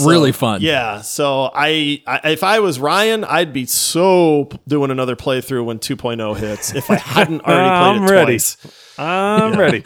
Really 0.00 0.32
fun. 0.32 0.60
Yeah. 0.62 1.00
So 1.02 1.50
I, 1.54 2.02
I, 2.06 2.30
if 2.32 2.42
I 2.44 2.60
was 2.60 2.78
Ryan, 2.78 3.24
I'd 3.24 3.52
be 3.52 3.66
so 3.66 4.48
doing 4.66 4.90
another 4.90 5.16
playthrough 5.16 5.64
when 5.64 5.78
2.0 5.78 6.36
hits 6.36 6.74
if 6.74 6.90
I 6.90 6.96
hadn't 6.96 7.40
already 7.46 7.68
played 7.68 7.96
I'm 7.96 8.02
it 8.04 8.10
ready. 8.10 8.32
twice. 8.34 8.56
I'm 8.98 9.52
Yeah. 9.54 9.58
ready. 9.58 9.84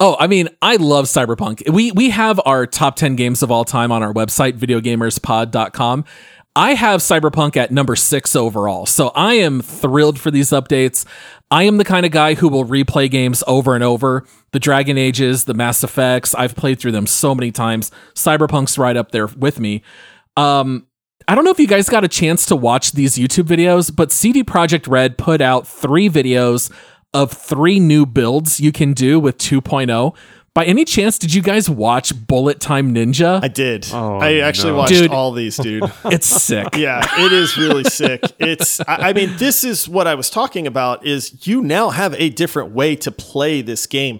Oh, 0.00 0.16
I 0.20 0.28
mean, 0.28 0.48
I 0.62 0.76
love 0.76 1.06
Cyberpunk. 1.06 1.68
We 1.70 1.90
we 1.92 2.10
have 2.10 2.40
our 2.46 2.66
top 2.66 2.94
10 2.96 3.16
games 3.16 3.42
of 3.42 3.50
all 3.50 3.64
time 3.64 3.90
on 3.90 4.02
our 4.02 4.12
website, 4.12 4.56
videogamerspod.com. 4.58 6.04
I 6.56 6.74
have 6.74 7.00
Cyberpunk 7.00 7.56
at 7.56 7.70
number 7.70 7.94
six 7.94 8.34
overall. 8.34 8.84
So 8.86 9.08
I 9.14 9.34
am 9.34 9.60
thrilled 9.60 10.18
for 10.18 10.30
these 10.30 10.50
updates. 10.50 11.04
I 11.50 11.62
am 11.62 11.78
the 11.78 11.84
kind 11.84 12.04
of 12.04 12.12
guy 12.12 12.34
who 12.34 12.48
will 12.48 12.64
replay 12.64 13.10
games 13.10 13.42
over 13.46 13.74
and 13.74 13.82
over. 13.82 14.26
The 14.52 14.58
Dragon 14.58 14.98
Ages, 14.98 15.44
the 15.44 15.54
Mass 15.54 15.82
Effects, 15.82 16.34
I've 16.34 16.54
played 16.54 16.78
through 16.78 16.92
them 16.92 17.06
so 17.06 17.34
many 17.34 17.50
times. 17.50 17.90
Cyberpunk's 18.14 18.76
right 18.76 18.96
up 18.96 19.12
there 19.12 19.26
with 19.26 19.58
me. 19.58 19.82
Um, 20.36 20.86
I 21.26 21.34
don't 21.34 21.44
know 21.44 21.50
if 21.50 21.58
you 21.58 21.66
guys 21.66 21.88
got 21.88 22.04
a 22.04 22.08
chance 22.08 22.46
to 22.46 22.56
watch 22.56 22.92
these 22.92 23.16
YouTube 23.16 23.44
videos, 23.44 23.94
but 23.94 24.12
CD 24.12 24.42
Projekt 24.42 24.88
Red 24.88 25.18
put 25.18 25.40
out 25.40 25.66
three 25.66 26.08
videos 26.08 26.70
of 27.14 27.32
three 27.32 27.80
new 27.80 28.04
builds 28.06 28.60
you 28.60 28.72
can 28.72 28.92
do 28.92 29.18
with 29.18 29.38
2.0. 29.38 30.14
By 30.58 30.64
any 30.64 30.84
chance, 30.84 31.18
did 31.18 31.32
you 31.32 31.40
guys 31.40 31.70
watch 31.70 32.12
Bullet 32.26 32.58
Time 32.58 32.92
Ninja? 32.92 33.40
I 33.40 33.46
did. 33.46 33.86
Oh, 33.92 34.18
I 34.18 34.38
actually 34.38 34.72
no. 34.72 34.78
watched 34.78 34.92
Dude. 34.92 35.12
all 35.12 35.30
these, 35.30 35.56
dude. 35.56 35.84
it's 36.06 36.26
sick. 36.26 36.66
yeah, 36.74 37.00
it 37.24 37.30
is 37.30 37.56
really 37.56 37.84
sick. 37.84 38.22
It's, 38.40 38.80
I, 38.80 39.10
I 39.10 39.12
mean, 39.12 39.36
this 39.36 39.62
is 39.62 39.88
what 39.88 40.08
I 40.08 40.16
was 40.16 40.30
talking 40.30 40.66
about 40.66 41.06
is 41.06 41.46
you 41.46 41.62
now 41.62 41.90
have 41.90 42.12
a 42.14 42.30
different 42.30 42.72
way 42.72 42.96
to 42.96 43.12
play 43.12 43.62
this 43.62 43.86
game. 43.86 44.18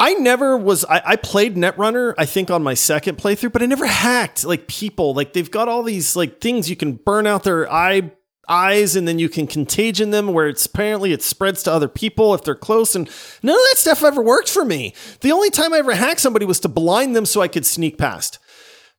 I 0.00 0.14
never 0.14 0.56
was, 0.56 0.84
I, 0.86 1.02
I 1.06 1.14
played 1.14 1.54
Netrunner, 1.54 2.14
I 2.18 2.26
think 2.26 2.50
on 2.50 2.64
my 2.64 2.74
second 2.74 3.18
playthrough, 3.18 3.52
but 3.52 3.62
I 3.62 3.66
never 3.66 3.86
hacked 3.86 4.44
like 4.44 4.66
people. 4.66 5.14
Like 5.14 5.34
they've 5.34 5.52
got 5.52 5.68
all 5.68 5.84
these 5.84 6.16
like 6.16 6.40
things 6.40 6.68
you 6.68 6.74
can 6.74 6.94
burn 6.94 7.28
out 7.28 7.44
their 7.44 7.70
eye 7.72 8.10
eyes 8.48 8.96
and 8.96 9.06
then 9.06 9.18
you 9.18 9.28
can 9.28 9.46
contagion 9.46 10.10
them 10.10 10.32
where 10.32 10.48
it's 10.48 10.66
apparently 10.66 11.12
it 11.12 11.22
spreads 11.22 11.62
to 11.62 11.72
other 11.72 11.88
people 11.88 12.34
if 12.34 12.42
they're 12.42 12.54
close 12.54 12.94
and 12.94 13.08
none 13.42 13.54
of 13.54 13.60
that 13.70 13.78
stuff 13.78 14.02
ever 14.02 14.22
worked 14.22 14.48
for 14.50 14.64
me. 14.64 14.92
The 15.20 15.32
only 15.32 15.50
time 15.50 15.72
I 15.72 15.78
ever 15.78 15.94
hacked 15.94 16.20
somebody 16.20 16.46
was 16.46 16.60
to 16.60 16.68
blind 16.68 17.14
them 17.14 17.26
so 17.26 17.40
I 17.40 17.48
could 17.48 17.64
sneak 17.66 17.96
past. 17.98 18.38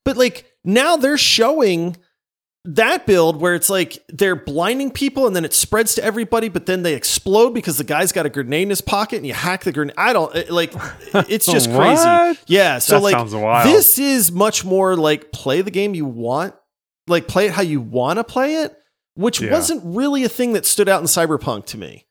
But 0.06 0.18
like 0.18 0.46
now 0.64 0.96
they're 0.96 1.18
showing 1.18 1.98
that 2.64 3.08
build 3.08 3.42
where 3.42 3.56
it's 3.56 3.72
like 3.72 3.98
they're 4.10 4.36
blinding 4.36 4.92
people 4.92 5.26
and 5.26 5.36
then 5.36 5.44
it 5.44 5.54
spreads 5.54 5.96
to 5.96 6.04
everybody, 6.04 6.48
but 6.48 6.68
then 6.68 6.84
they 6.84 6.94
explode 6.94 7.52
because 7.56 7.80
the 7.80 7.84
guy's 7.84 8.12
got 8.12 8.28
a 8.28 8.30
grenade 8.30 8.64
in 8.64 8.70
his 8.70 8.82
pocket 8.82 9.18
and 9.18 9.26
you 9.26 9.34
hack 9.34 9.64
the 9.64 9.72
grenade. 9.72 9.96
I 9.98 10.14
don't 10.14 10.34
it- 10.36 10.52
like 10.52 10.72
it's 11.28 11.48
just 11.48 11.70
crazy. 11.72 12.40
Yeah. 12.46 12.78
So 12.78 12.96
That 13.00 13.04
like 13.04 13.16
this 13.66 13.98
is 13.98 14.32
much 14.32 14.64
more 14.64 14.96
like 14.96 15.32
play 15.32 15.62
the 15.62 15.72
game 15.72 15.96
you 15.96 16.06
want, 16.06 16.54
like 17.08 17.28
play 17.28 17.48
it 17.48 17.52
how 17.52 17.64
you 17.64 17.82
want 17.82 18.18
to 18.18 18.24
play 18.24 18.58
it, 18.58 18.76
which 19.16 19.42
Yeah. 19.42 19.52
wasn't 19.52 19.82
really 19.84 20.24
a 20.24 20.30
thing 20.30 20.54
that 20.54 20.66
stood 20.66 20.88
out 20.90 21.02
in 21.02 21.08
Cyberpunk 21.08 21.66
to 21.68 21.78
me. 21.78 22.06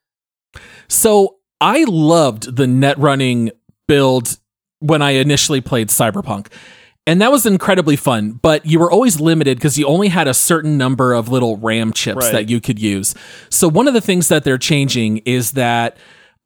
So 0.89 1.37
I 1.61 1.85
loved 1.89 2.57
the 2.57 2.67
net 2.67 2.99
running 2.99 3.51
build 3.87 4.39
when 4.81 5.03
I 5.03 5.11
initially 5.13 5.61
played 5.61 5.89
Cyberpunk. 5.89 6.47
And 7.07 7.21
that 7.23 7.33
was 7.33 7.47
incredibly 7.47 7.97
fun, 7.97 8.39
but 8.43 8.65
you 8.67 8.79
were 8.79 8.91
always 8.91 9.21
limited 9.21 9.57
because 9.59 9.79
you 9.79 9.87
only 9.87 10.09
had 10.09 10.29
a 10.29 10.35
certain 10.35 10.77
number 10.79 11.13
of 11.13 11.29
little 11.29 11.57
RAM 11.57 11.93
chips 11.93 12.25
Right. 12.25 12.33
that 12.33 12.49
you 12.51 12.61
could 12.61 12.79
use. 12.79 13.15
So 13.49 13.69
one 13.69 13.89
of 13.89 13.95
the 13.95 14.01
things 14.01 14.29
that 14.29 14.45
they're 14.45 14.59
changing 14.59 15.19
is 15.19 15.53
that 15.53 15.97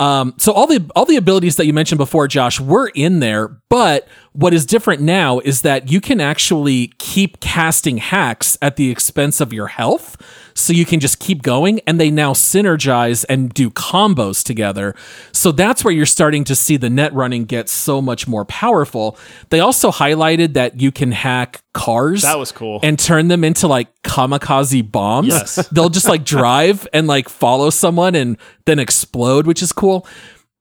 um, 0.00 0.34
so 0.38 0.52
all 0.52 0.66
the 0.66 0.84
all 0.96 1.04
the 1.04 1.16
abilities 1.16 1.54
that 1.56 1.66
you 1.66 1.72
mentioned 1.72 1.98
before, 1.98 2.26
Josh, 2.26 2.58
were 2.58 2.90
in 2.96 3.20
there, 3.20 3.58
but 3.70 4.08
what 4.34 4.52
is 4.52 4.66
different 4.66 5.00
now 5.00 5.38
is 5.38 5.62
that 5.62 5.92
you 5.92 6.00
can 6.00 6.20
actually 6.20 6.88
keep 6.98 7.38
casting 7.38 7.98
hacks 7.98 8.58
at 8.60 8.74
the 8.74 8.90
expense 8.90 9.40
of 9.40 9.52
your 9.52 9.68
health. 9.68 10.16
So 10.54 10.72
you 10.72 10.84
can 10.84 10.98
just 10.98 11.20
keep 11.20 11.42
going 11.42 11.80
and 11.86 12.00
they 12.00 12.10
now 12.10 12.32
synergize 12.32 13.24
and 13.28 13.54
do 13.54 13.70
combos 13.70 14.44
together. 14.44 14.94
So 15.30 15.52
that's 15.52 15.84
where 15.84 15.94
you're 15.94 16.04
starting 16.04 16.42
to 16.44 16.56
see 16.56 16.76
the 16.76 16.90
net 16.90 17.12
running 17.12 17.44
get 17.44 17.68
so 17.68 18.02
much 18.02 18.26
more 18.26 18.44
powerful. 18.44 19.16
They 19.50 19.60
also 19.60 19.90
highlighted 19.92 20.54
that 20.54 20.80
you 20.80 20.90
can 20.90 21.12
hack 21.12 21.62
cars. 21.72 22.22
That 22.22 22.38
was 22.38 22.50
cool. 22.50 22.80
And 22.82 22.98
turn 22.98 23.28
them 23.28 23.44
into 23.44 23.68
like 23.68 24.02
kamikaze 24.02 24.90
bombs. 24.90 25.28
Yes. 25.28 25.68
They'll 25.68 25.88
just 25.88 26.08
like 26.08 26.24
drive 26.24 26.88
and 26.92 27.06
like 27.06 27.28
follow 27.28 27.70
someone 27.70 28.14
and 28.16 28.36
then 28.64 28.80
explode, 28.80 29.46
which 29.46 29.62
is 29.62 29.72
cool. 29.72 30.06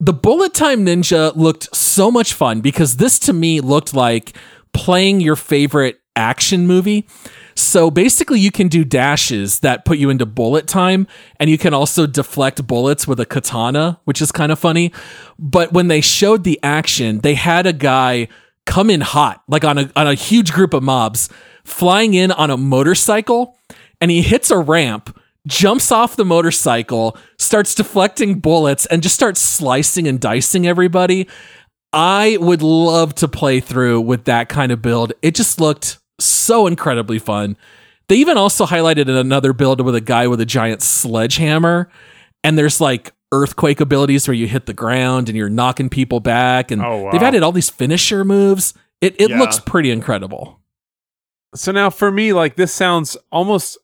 The 0.03 0.11
Bullet 0.11 0.53
Time 0.53 0.85
Ninja 0.85 1.33
looked 1.33 1.73
so 1.73 2.11
much 2.11 2.33
fun 2.33 2.59
because 2.59 2.97
this 2.97 3.17
to 3.19 3.31
me 3.31 3.61
looked 3.61 3.93
like 3.93 4.35
playing 4.73 5.21
your 5.21 5.37
favorite 5.37 6.01
action 6.13 6.67
movie. 6.67 7.07
So 7.55 7.89
basically, 7.89 8.41
you 8.41 8.51
can 8.51 8.67
do 8.67 8.83
dashes 8.83 9.61
that 9.61 9.85
put 9.85 9.97
you 9.97 10.09
into 10.09 10.25
bullet 10.25 10.67
time, 10.67 11.07
and 11.39 11.49
you 11.49 11.57
can 11.57 11.73
also 11.73 12.05
deflect 12.05 12.67
bullets 12.67 13.07
with 13.07 13.17
a 13.21 13.25
katana, 13.25 14.01
which 14.03 14.21
is 14.21 14.29
kind 14.29 14.51
of 14.51 14.59
funny. 14.59 14.91
But 15.39 15.71
when 15.71 15.87
they 15.87 16.01
showed 16.01 16.43
the 16.43 16.59
action, 16.61 17.19
they 17.19 17.35
had 17.35 17.65
a 17.65 17.71
guy 17.71 18.27
come 18.65 18.89
in 18.89 18.99
hot, 18.99 19.41
like 19.47 19.63
on 19.63 19.77
a, 19.77 19.91
on 19.95 20.07
a 20.07 20.15
huge 20.15 20.51
group 20.51 20.73
of 20.73 20.83
mobs, 20.83 21.29
flying 21.63 22.13
in 22.13 22.29
on 22.33 22.51
a 22.51 22.57
motorcycle, 22.57 23.57
and 24.01 24.11
he 24.11 24.21
hits 24.21 24.51
a 24.51 24.57
ramp 24.57 25.17
jumps 25.47 25.91
off 25.91 26.15
the 26.15 26.25
motorcycle, 26.25 27.17
starts 27.37 27.75
deflecting 27.75 28.39
bullets, 28.39 28.85
and 28.87 29.01
just 29.03 29.15
starts 29.15 29.41
slicing 29.41 30.07
and 30.07 30.19
dicing 30.19 30.65
everybody. 30.67 31.27
I 31.91 32.37
would 32.39 32.61
love 32.61 33.13
to 33.15 33.27
play 33.27 33.59
through 33.59 34.01
with 34.01 34.23
that 34.25 34.49
kind 34.49 34.71
of 34.71 34.81
build. 34.81 35.13
It 35.21 35.35
just 35.35 35.59
looked 35.59 35.99
so 36.19 36.65
incredibly 36.67 37.19
fun. 37.19 37.57
They 38.09 38.15
even 38.15 38.37
also 38.37 38.65
highlighted 38.65 39.07
another 39.09 39.53
build 39.53 39.81
with 39.81 39.95
a 39.95 40.01
guy 40.01 40.27
with 40.27 40.41
a 40.41 40.45
giant 40.45 40.81
sledgehammer, 40.81 41.89
and 42.43 42.57
there's 42.57 42.81
like 42.81 43.13
earthquake 43.31 43.79
abilities 43.81 44.27
where 44.27 44.35
you 44.35 44.47
hit 44.47 44.65
the 44.67 44.73
ground 44.73 45.27
and 45.29 45.37
you're 45.37 45.49
knocking 45.49 45.89
people 45.89 46.19
back, 46.19 46.71
and 46.71 46.81
Oh, 46.81 46.97
wow. 47.03 47.11
they've 47.11 47.23
added 47.23 47.43
all 47.43 47.51
these 47.51 47.69
finisher 47.69 48.23
moves. 48.25 48.73
It 49.01 49.15
it 49.19 49.29
Yeah. 49.31 49.39
looks 49.39 49.59
pretty 49.59 49.91
incredible. 49.91 50.59
So 51.55 51.71
now 51.71 51.89
for 51.89 52.11
me, 52.11 52.33
like 52.33 52.55
this 52.55 52.73
sounds 52.73 53.15
almost 53.31 53.77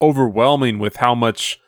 overwhelming 0.00 0.78
with 0.78 0.96
how 0.96 1.14
much 1.14 1.60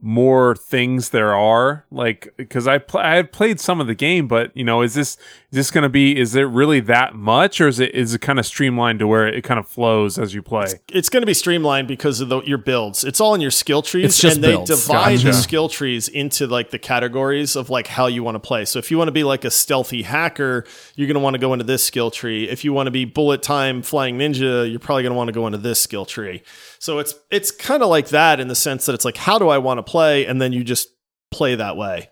more 0.00 0.56
things 0.56 1.10
there 1.10 1.32
are 1.32 1.84
like 1.92 2.32
because 2.36 2.66
i 2.66 2.76
pl- 2.76 2.98
i 2.98 3.14
had 3.14 3.30
played 3.30 3.60
some 3.60 3.80
of 3.80 3.86
the 3.86 3.94
game 3.94 4.26
but 4.26 4.50
you 4.56 4.64
know 4.64 4.82
is 4.82 4.94
this 4.94 5.10
is 5.10 5.18
this 5.56 5.70
going 5.70 5.82
to 5.82 5.88
be 5.88 6.18
is 6.18 6.34
it 6.34 6.42
really 6.42 6.80
that 6.80 7.14
much 7.14 7.60
or 7.60 7.68
is 7.68 7.78
it 7.78 7.94
is 7.94 8.12
it 8.12 8.20
kind 8.20 8.40
of 8.40 8.44
streamlined 8.46 8.98
to 8.98 9.06
where 9.06 9.28
it 9.28 9.44
kind 9.44 9.60
of 9.60 9.68
flows 9.68 10.18
as 10.18 10.34
you 10.34 10.42
play 10.42 10.66
It's 10.88 11.08
going 11.08 11.20
to 11.20 11.26
be 11.26 11.34
streamlined 11.34 11.86
because 11.86 12.20
of 12.20 12.30
the, 12.30 12.40
your 12.42 12.58
builds. 12.58 13.04
It's 13.04 13.20
all 13.20 13.34
in 13.34 13.40
your 13.40 13.50
skill 13.52 13.80
trees, 13.82 14.06
It's 14.06 14.18
just 14.20 14.36
and 14.36 14.44
they 14.44 14.52
builds. 14.52 14.70
divide 14.70 15.20
the 15.20 15.32
skill 15.34 15.68
trees 15.68 16.08
into 16.08 16.46
like 16.48 16.70
the 16.70 16.78
categories 16.80 17.54
of 17.54 17.70
like 17.70 17.86
how 17.86 18.06
you 18.06 18.24
want 18.24 18.34
to 18.34 18.40
play. 18.40 18.64
So 18.64 18.78
if 18.80 18.90
you 18.90 18.98
want 18.98 19.08
to 19.08 19.12
be 19.12 19.22
like 19.24 19.44
a 19.44 19.50
stealthy 19.50 20.02
hacker, 20.02 20.64
you're 20.96 21.06
going 21.06 21.14
to 21.14 21.20
want 21.20 21.34
to 21.34 21.38
go 21.38 21.52
into 21.52 21.64
this 21.64 21.84
skill 21.84 22.10
tree. 22.10 22.48
If 22.48 22.64
you 22.64 22.72
want 22.72 22.86
to 22.88 22.90
be 22.90 23.04
bullet 23.04 23.42
time 23.42 23.82
flying 23.82 24.18
ninja, 24.18 24.68
you're 24.68 24.80
probably 24.80 25.02
going 25.04 25.12
to 25.12 25.16
want 25.16 25.28
to 25.28 25.32
go 25.32 25.46
into 25.46 25.58
this 25.58 25.80
skill 25.80 26.06
tree. 26.06 26.42
So 26.78 26.98
it's 26.98 27.14
it's 27.30 27.50
kind 27.52 27.82
of 27.82 27.88
like 27.88 28.08
that 28.08 28.40
in 28.40 28.48
the 28.48 28.56
sense 28.56 28.86
that 28.86 28.94
it's 28.94 29.04
like 29.04 29.16
how 29.16 29.38
do 29.38 29.48
I 29.48 29.58
want 29.58 29.78
to 29.78 29.81
play, 29.86 30.26
and 30.26 30.40
then 30.40 30.52
you 30.52 30.64
just 30.64 30.88
play 31.30 31.54
that 31.56 31.76
way. 31.76 32.08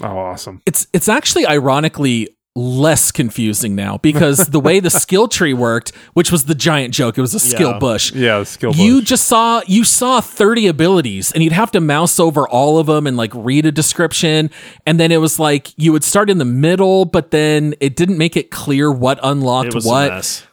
oh 0.00 0.06
awesome 0.18 0.60
It's 0.66 0.86
it's 0.92 1.08
actually 1.08 1.46
ironically 1.46 2.28
less 2.56 3.10
confusing 3.10 3.74
now 3.74 3.98
because 3.98 4.46
the 4.46 4.60
way 4.60 4.78
the 4.78 4.88
skill 5.04 5.26
tree 5.26 5.52
worked, 5.52 5.90
which 6.12 6.30
was 6.30 6.44
the 6.44 6.54
giant 6.54 6.94
joke, 6.94 7.18
it 7.18 7.20
was 7.20 7.34
a 7.34 7.40
skill 7.40 7.72
Yeah. 7.72 7.78
bush. 7.80 8.12
yeah 8.12 8.38
the 8.38 8.46
skill 8.46 8.72
You 8.72 9.00
bush. 9.00 9.08
just 9.08 9.24
saw 9.26 9.60
you 9.66 9.82
saw 9.84 10.20
30 10.20 10.68
abilities 10.68 11.32
and 11.32 11.42
you'd 11.42 11.52
have 11.52 11.72
to 11.72 11.80
mouse 11.80 12.20
over 12.20 12.46
all 12.48 12.78
of 12.78 12.86
them 12.86 13.06
and 13.08 13.16
like 13.16 13.32
read 13.34 13.66
a 13.66 13.72
description 13.72 14.50
and 14.86 15.00
then 15.00 15.10
it 15.10 15.16
was 15.20 15.40
like 15.40 15.72
you 15.76 15.90
would 15.92 16.04
start 16.04 16.30
in 16.30 16.38
the 16.38 16.44
middle 16.44 17.04
but 17.06 17.32
then 17.32 17.74
it 17.80 17.96
didn't 17.96 18.18
make 18.18 18.36
it 18.36 18.50
clear 18.52 18.90
what 18.92 19.18
unlocked 19.22 19.74
what. 19.84 20.46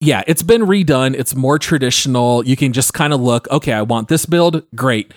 Yeah, 0.00 0.22
it's 0.28 0.42
been 0.44 0.62
redone. 0.62 1.14
It's 1.18 1.34
more 1.34 1.58
traditional. 1.58 2.44
You 2.46 2.56
can 2.56 2.72
just 2.72 2.94
kind 2.94 3.12
of 3.12 3.20
look, 3.20 3.48
okay, 3.50 3.72
I 3.72 3.82
want 3.82 4.06
this 4.08 4.26
build. 4.26 4.62
Great. 4.76 5.12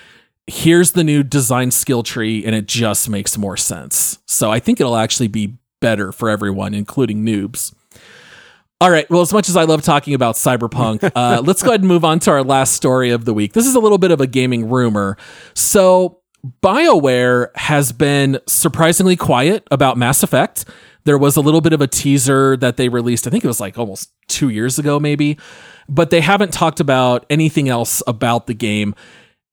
Here's 0.48 0.92
the 0.92 1.04
new 1.04 1.24
design 1.24 1.72
skill 1.72 2.04
tree, 2.04 2.46
and 2.46 2.56
it 2.56 2.68
just 2.68 3.10
makes 3.10 3.38
more 3.38 3.58
sense. 3.58 4.20
So 4.26 4.52
I 4.52 4.60
think 4.60 4.80
it'll 4.80 4.98
actually 4.98 5.28
be 5.28 5.58
better 5.80 6.12
for 6.12 6.30
everyone, 6.30 6.74
including 6.74 7.26
noobs. 7.26 7.74
All 8.82 8.90
right. 8.90 9.08
Well, 9.12 9.22
as 9.22 9.32
much 9.32 9.48
as 9.48 9.56
I 9.56 9.64
love 9.64 9.84
talking 9.84 10.16
about 10.16 10.36
Cyberpunk, 10.36 11.12
uh, 11.16 11.42
let's 11.46 11.62
go 11.62 11.70
ahead 11.70 11.82
and 11.82 11.88
move 11.88 12.04
on 12.04 12.20
to 12.22 12.32
our 12.32 12.44
last 12.44 12.74
story 12.74 13.12
of 13.12 13.26
the 13.26 13.34
week. 13.34 13.54
This 13.54 13.68
is 13.68 13.76
a 13.76 13.80
little 13.80 14.00
bit 14.00 14.10
of 14.10 14.20
a 14.20 14.28
gaming 14.28 14.70
rumor. 14.70 15.18
So, 15.54 16.22
BioWare 16.64 17.56
has 17.56 17.92
been 17.92 18.40
surprisingly 18.48 19.16
quiet 19.16 19.68
about 19.70 19.98
Mass 19.98 20.24
Effect. 20.24 20.66
There 21.04 21.20
was 21.20 21.36
a 21.36 21.42
little 21.42 21.62
bit 21.62 21.74
of 21.74 21.82
a 21.82 21.88
teaser 21.88 22.58
that 22.58 22.78
they 22.78 22.90
released, 22.90 23.28
I 23.28 23.30
think 23.30 23.44
it 23.44 23.48
was 23.48 23.60
like 23.60 23.78
almost 23.78 24.12
two 24.28 24.50
years 24.50 24.80
ago, 24.80 25.00
maybe, 25.00 25.38
but 25.88 26.10
they 26.10 26.22
haven't 26.22 26.52
talked 26.52 26.80
about 26.80 27.28
anything 27.30 27.70
else 27.70 28.02
about 28.08 28.48
the 28.48 28.56
game. 28.56 28.96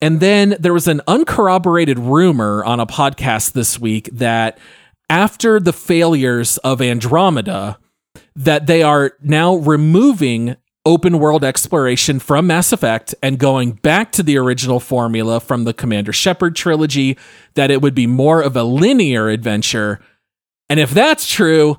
And 0.00 0.20
then 0.20 0.56
there 0.60 0.72
was 0.72 0.86
an 0.86 1.00
uncorroborated 1.08 1.98
rumor 1.98 2.64
on 2.64 2.78
a 2.78 2.86
podcast 2.86 3.52
this 3.52 3.78
week 3.78 4.08
that 4.12 4.58
after 5.10 5.58
the 5.58 5.72
failures 5.72 6.58
of 6.58 6.80
Andromeda, 6.80 7.78
that 8.36 8.66
they 8.66 8.82
are 8.82 9.12
now 9.20 9.56
removing 9.56 10.56
open 10.86 11.18
world 11.18 11.44
exploration 11.44 12.18
from 12.18 12.46
Mass 12.46 12.72
Effect 12.72 13.14
and 13.22 13.38
going 13.38 13.72
back 13.72 14.12
to 14.12 14.22
the 14.22 14.38
original 14.38 14.80
formula 14.80 15.40
from 15.40 15.64
the 15.64 15.74
Commander 15.74 16.12
Shepard 16.12 16.54
trilogy, 16.54 17.18
that 17.54 17.70
it 17.70 17.82
would 17.82 17.94
be 17.94 18.06
more 18.06 18.40
of 18.40 18.56
a 18.56 18.62
linear 18.62 19.28
adventure. 19.28 20.00
And 20.70 20.78
if 20.78 20.90
that's 20.90 21.28
true, 21.28 21.78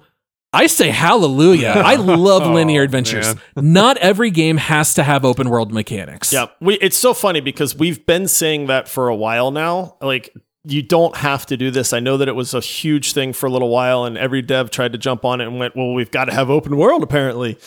I 0.51 0.67
say 0.67 0.89
hallelujah. 0.89 1.73
I 1.85 1.95
love 1.97 2.43
Oh, 2.43 2.53
linear 2.53 2.81
adventures. 2.83 3.35
man. 3.55 3.73
Not 3.73 3.97
every 3.97 4.31
game 4.31 4.57
has 4.57 4.93
to 4.95 5.03
have 5.03 5.23
open 5.23 5.49
world 5.49 5.71
mechanics. 5.71 6.33
Yeah, 6.33 6.47
we. 6.59 6.75
It's 6.79 6.97
so 6.97 7.13
funny 7.13 7.39
because 7.39 7.75
we've 7.75 8.05
been 8.05 8.27
saying 8.27 8.67
that 8.67 8.88
for 8.88 9.09
a 9.09 9.15
while 9.15 9.51
now. 9.51 9.97
Like 10.01 10.33
you 10.65 10.81
don't 10.81 11.15
have 11.17 11.45
to 11.47 11.57
do 11.57 11.71
this. 11.71 11.93
I 11.93 11.99
know 11.99 12.17
that 12.17 12.27
it 12.27 12.35
was 12.35 12.53
a 12.53 12.59
huge 12.59 13.13
thing 13.13 13.31
for 13.33 13.45
a 13.45 13.49
little 13.49 13.69
while, 13.69 14.05
and 14.05 14.17
every 14.17 14.41
dev 14.41 14.71
tried 14.71 14.91
to 14.93 14.97
jump 14.97 15.23
on 15.23 15.39
it 15.39 15.47
and 15.47 15.59
went, 15.59 15.75
"Well, 15.75 15.93
we've 15.93 16.12
got 16.12 16.25
to 16.25 16.33
have 16.33 16.49
open 16.49 16.77
world." 16.77 17.03
Apparently, 17.03 17.57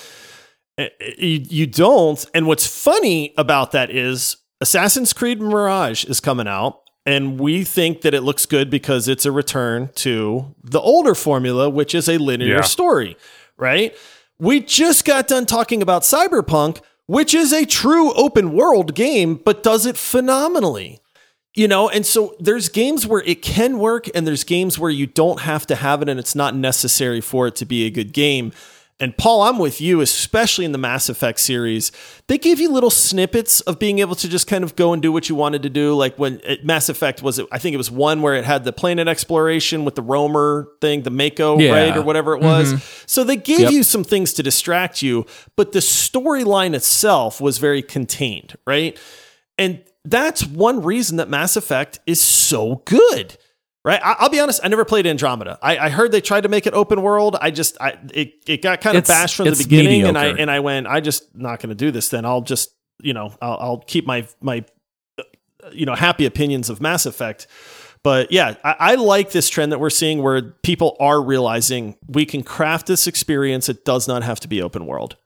Eh, 0.78 0.88
eh, 1.00 1.12
you, 1.18 1.44
you 1.48 1.66
don't. 1.66 2.24
And 2.34 2.46
what's 2.46 2.66
funny 2.66 3.32
about 3.36 3.72
that 3.72 3.90
is 3.90 4.36
Assassin's 4.60 5.12
Creed 5.12 5.40
Mirage 5.40 6.04
is 6.04 6.18
coming 6.18 6.48
out. 6.48 6.80
And 7.04 7.40
we 7.40 7.64
think 7.64 8.02
that 8.02 8.14
it 8.14 8.20
looks 8.22 8.46
good 8.46 8.70
because 8.70 9.08
it's 9.08 9.26
a 9.26 9.32
return 9.32 9.90
to 9.96 10.54
the 10.62 10.80
older 10.80 11.14
formula, 11.14 11.68
which 11.68 11.94
is 11.94 12.08
a 12.08 12.18
linear 12.18 12.56
Yeah. 12.56 12.60
story, 12.62 13.16
right? 13.56 13.94
We 14.38 14.60
just 14.60 15.04
got 15.04 15.26
done 15.28 15.46
talking 15.46 15.82
about 15.82 16.02
Cyberpunk, 16.02 16.78
which 17.06 17.34
is 17.34 17.52
a 17.52 17.64
true 17.66 18.12
open 18.14 18.52
world 18.52 18.94
game, 18.94 19.34
but 19.34 19.62
does 19.62 19.84
it 19.86 19.96
phenomenally. 19.96 21.00
You 21.54 21.68
know, 21.68 21.88
and 21.90 22.06
so 22.06 22.34
there's 22.40 22.70
games 22.70 23.06
where 23.06 23.20
it 23.26 23.42
can 23.42 23.78
work, 23.78 24.08
and 24.14 24.26
there's 24.26 24.42
games 24.42 24.78
where 24.78 24.90
you 24.90 25.06
don't 25.06 25.40
have 25.40 25.66
to 25.66 25.74
have 25.74 26.00
it, 26.00 26.08
and 26.08 26.18
it's 26.18 26.34
not 26.34 26.56
necessary 26.56 27.20
for 27.20 27.46
it 27.46 27.54
to 27.56 27.66
be 27.66 27.84
a 27.84 27.90
good 27.90 28.14
game. 28.14 28.52
And 29.02 29.16
Paul, 29.18 29.42
I'm 29.42 29.58
with 29.58 29.80
you, 29.80 30.00
especially 30.00 30.64
in 30.64 30.70
the 30.70 30.78
Mass 30.78 31.08
Effect 31.08 31.40
series. 31.40 31.90
They 32.28 32.38
gave 32.38 32.60
you 32.60 32.70
little 32.70 32.88
snippets 32.88 33.60
of 33.62 33.80
being 33.80 33.98
able 33.98 34.14
to 34.14 34.28
just 34.28 34.46
kind 34.46 34.62
of 34.62 34.76
go 34.76 34.92
and 34.92 35.02
do 35.02 35.10
what 35.10 35.28
you 35.28 35.34
wanted 35.34 35.64
to 35.64 35.68
do. 35.70 35.94
Like 35.96 36.16
when 36.20 36.40
it, 36.44 36.64
Mass 36.64 36.88
Effect 36.88 37.20
was, 37.20 37.40
I 37.50 37.58
think 37.58 37.74
it 37.74 37.78
was 37.78 37.90
one 37.90 38.22
where 38.22 38.34
it 38.36 38.44
had 38.44 38.62
the 38.62 38.72
planet 38.72 39.08
exploration 39.08 39.84
with 39.84 39.96
the 39.96 40.02
roamer 40.02 40.68
thing, 40.80 41.02
the 41.02 41.10
Mako, 41.10 41.58
Yeah. 41.58 41.72
right, 41.72 41.96
or 41.96 42.02
whatever 42.02 42.36
it 42.36 42.42
was. 42.42 42.74
Mm-hmm. 42.74 43.02
So 43.06 43.24
they 43.24 43.34
gave 43.34 43.58
Yep. 43.62 43.72
you 43.72 43.82
some 43.82 44.04
things 44.04 44.32
to 44.34 44.42
distract 44.44 45.02
you, 45.02 45.26
but 45.56 45.72
the 45.72 45.80
storyline 45.80 46.72
itself 46.72 47.40
was 47.40 47.58
very 47.58 47.82
contained, 47.82 48.54
right? 48.68 48.96
And 49.58 49.82
that's 50.04 50.46
one 50.46 50.80
reason 50.80 51.16
that 51.16 51.28
Mass 51.28 51.56
Effect 51.56 51.98
is 52.06 52.20
so 52.20 52.82
good. 52.84 53.36
Right, 53.84 54.00
I, 54.02 54.14
I'll 54.20 54.28
be 54.28 54.38
honest. 54.38 54.60
I 54.62 54.68
never 54.68 54.84
played 54.84 55.06
Andromeda. 55.08 55.58
I, 55.60 55.76
I 55.76 55.88
heard 55.88 56.12
they 56.12 56.20
tried 56.20 56.42
to 56.42 56.48
make 56.48 56.68
it 56.68 56.72
open 56.74 57.02
world. 57.02 57.36
I 57.40 57.50
just, 57.50 57.76
I 57.80 57.98
it, 58.14 58.34
it 58.46 58.62
got 58.62 58.80
kind 58.80 58.96
of 58.96 59.02
It's- 59.02 59.18
bashed 59.20 59.34
from 59.34 59.46
the 59.46 59.52
it's 59.52 59.62
beginning, 59.64 60.04
and 60.04 60.16
I 60.16 60.22
mediocre. 60.22 60.40
and 60.42 60.50
I 60.52 60.60
went, 60.60 60.86
I 60.86 61.00
just 61.00 61.34
not 61.34 61.58
going 61.58 61.70
to 61.70 61.74
do 61.74 61.90
this. 61.90 62.08
Then 62.08 62.24
I'll 62.24 62.42
just, 62.42 62.70
you 63.00 63.12
know, 63.12 63.34
I'll, 63.42 63.58
I'll 63.60 63.78
keep 63.78 64.06
my 64.06 64.28
my, 64.40 64.64
uh, 65.18 65.24
you 65.72 65.84
know, 65.84 65.96
happy 65.96 66.26
opinions 66.26 66.70
of 66.70 66.80
Mass 66.80 67.06
Effect. 67.06 67.48
But 68.04 68.30
yeah, 68.30 68.54
I, 68.62 68.76
I 68.78 68.94
like 68.94 69.32
this 69.32 69.48
trend 69.48 69.72
that 69.72 69.80
we're 69.80 69.90
seeing 69.90 70.22
where 70.22 70.42
people 70.42 70.96
are 71.00 71.20
realizing 71.20 71.96
we 72.06 72.24
can 72.24 72.44
craft 72.44 72.86
this 72.86 73.08
experience. 73.08 73.68
It 73.68 73.84
does 73.84 74.06
not 74.06 74.22
have 74.22 74.38
to 74.40 74.48
be 74.48 74.62
open 74.62 74.86
world. 74.86 75.16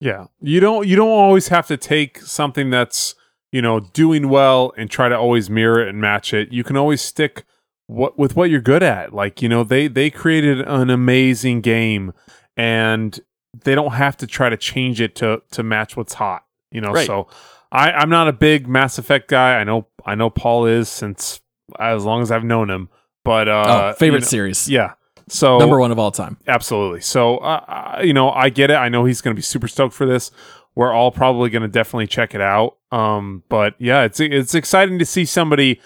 Yeah. 0.00 0.26
You 0.40 0.58
don't 0.58 0.86
you 0.88 0.96
don't 0.96 1.10
always 1.10 1.46
have 1.48 1.68
to 1.68 1.76
take 1.76 2.18
something 2.18 2.70
that's, 2.70 3.14
you 3.52 3.62
know, 3.62 3.78
doing 3.80 4.28
well 4.28 4.72
and 4.76 4.90
try 4.90 5.08
to 5.08 5.16
always 5.16 5.48
mirror 5.48 5.80
it 5.82 5.88
and 5.88 6.00
match 6.00 6.34
it. 6.34 6.50
You 6.52 6.64
can 6.64 6.76
always 6.76 7.00
stick 7.02 7.44
what 7.86 8.18
with 8.18 8.34
what 8.34 8.50
you're 8.50 8.60
good 8.60 8.82
at. 8.82 9.12
Like, 9.14 9.40
you 9.42 9.48
know, 9.48 9.62
they 9.62 9.86
they 9.88 10.10
created 10.10 10.60
an 10.62 10.90
amazing 10.90 11.60
game 11.60 12.12
and 12.56 13.20
they 13.64 13.74
don't 13.74 13.92
have 13.92 14.16
to 14.18 14.26
try 14.26 14.48
to 14.48 14.56
change 14.56 15.00
it 15.00 15.14
to 15.16 15.42
to 15.52 15.62
match 15.62 15.96
what's 15.96 16.14
hot. 16.14 16.44
You 16.70 16.80
know, 16.80 16.92
Right. 16.92 17.06
so 17.06 17.28
I, 17.70 17.92
I'm 17.92 18.08
not 18.10 18.28
a 18.28 18.32
big 18.32 18.66
Mass 18.66 18.98
Effect 18.98 19.28
guy. 19.28 19.56
I 19.60 19.64
know 19.64 19.86
I 20.06 20.14
know 20.14 20.30
Paul 20.30 20.66
is 20.66 20.88
since 20.88 21.40
as 21.78 22.04
long 22.04 22.22
as 22.22 22.30
I've 22.30 22.44
known 22.44 22.70
him. 22.70 22.88
But 23.24 23.48
uh 23.48 23.92
oh, 23.92 23.98
favorite 23.98 24.18
you 24.20 24.20
know- 24.22 24.26
series. 24.28 24.68
Yeah. 24.68 24.94
So 25.28 25.58
Number 25.58 25.78
one 25.78 25.92
of 25.92 25.98
all 25.98 26.10
time. 26.10 26.36
Absolutely. 26.48 27.00
So, 27.00 27.38
uh, 27.38 27.96
uh, 27.98 28.02
you 28.02 28.12
know, 28.12 28.30
I 28.30 28.48
get 28.50 28.70
it. 28.70 28.74
I 28.74 28.88
know 28.88 29.04
he's 29.04 29.20
going 29.20 29.34
to 29.34 29.38
be 29.38 29.42
super 29.42 29.68
stoked 29.68 29.94
for 29.94 30.04
this. 30.04 30.30
We're 30.74 30.92
all 30.92 31.10
probably 31.10 31.50
going 31.50 31.62
to 31.62 31.68
definitely 31.68 32.06
check 32.06 32.34
it 32.34 32.40
out. 32.40 32.76
Um, 32.90 33.42
but 33.48 33.74
yeah, 33.78 34.02
it's 34.02 34.20
it's 34.20 34.54
exciting 34.54 34.98
to 34.98 35.04
see 35.04 35.24
somebody 35.24 35.80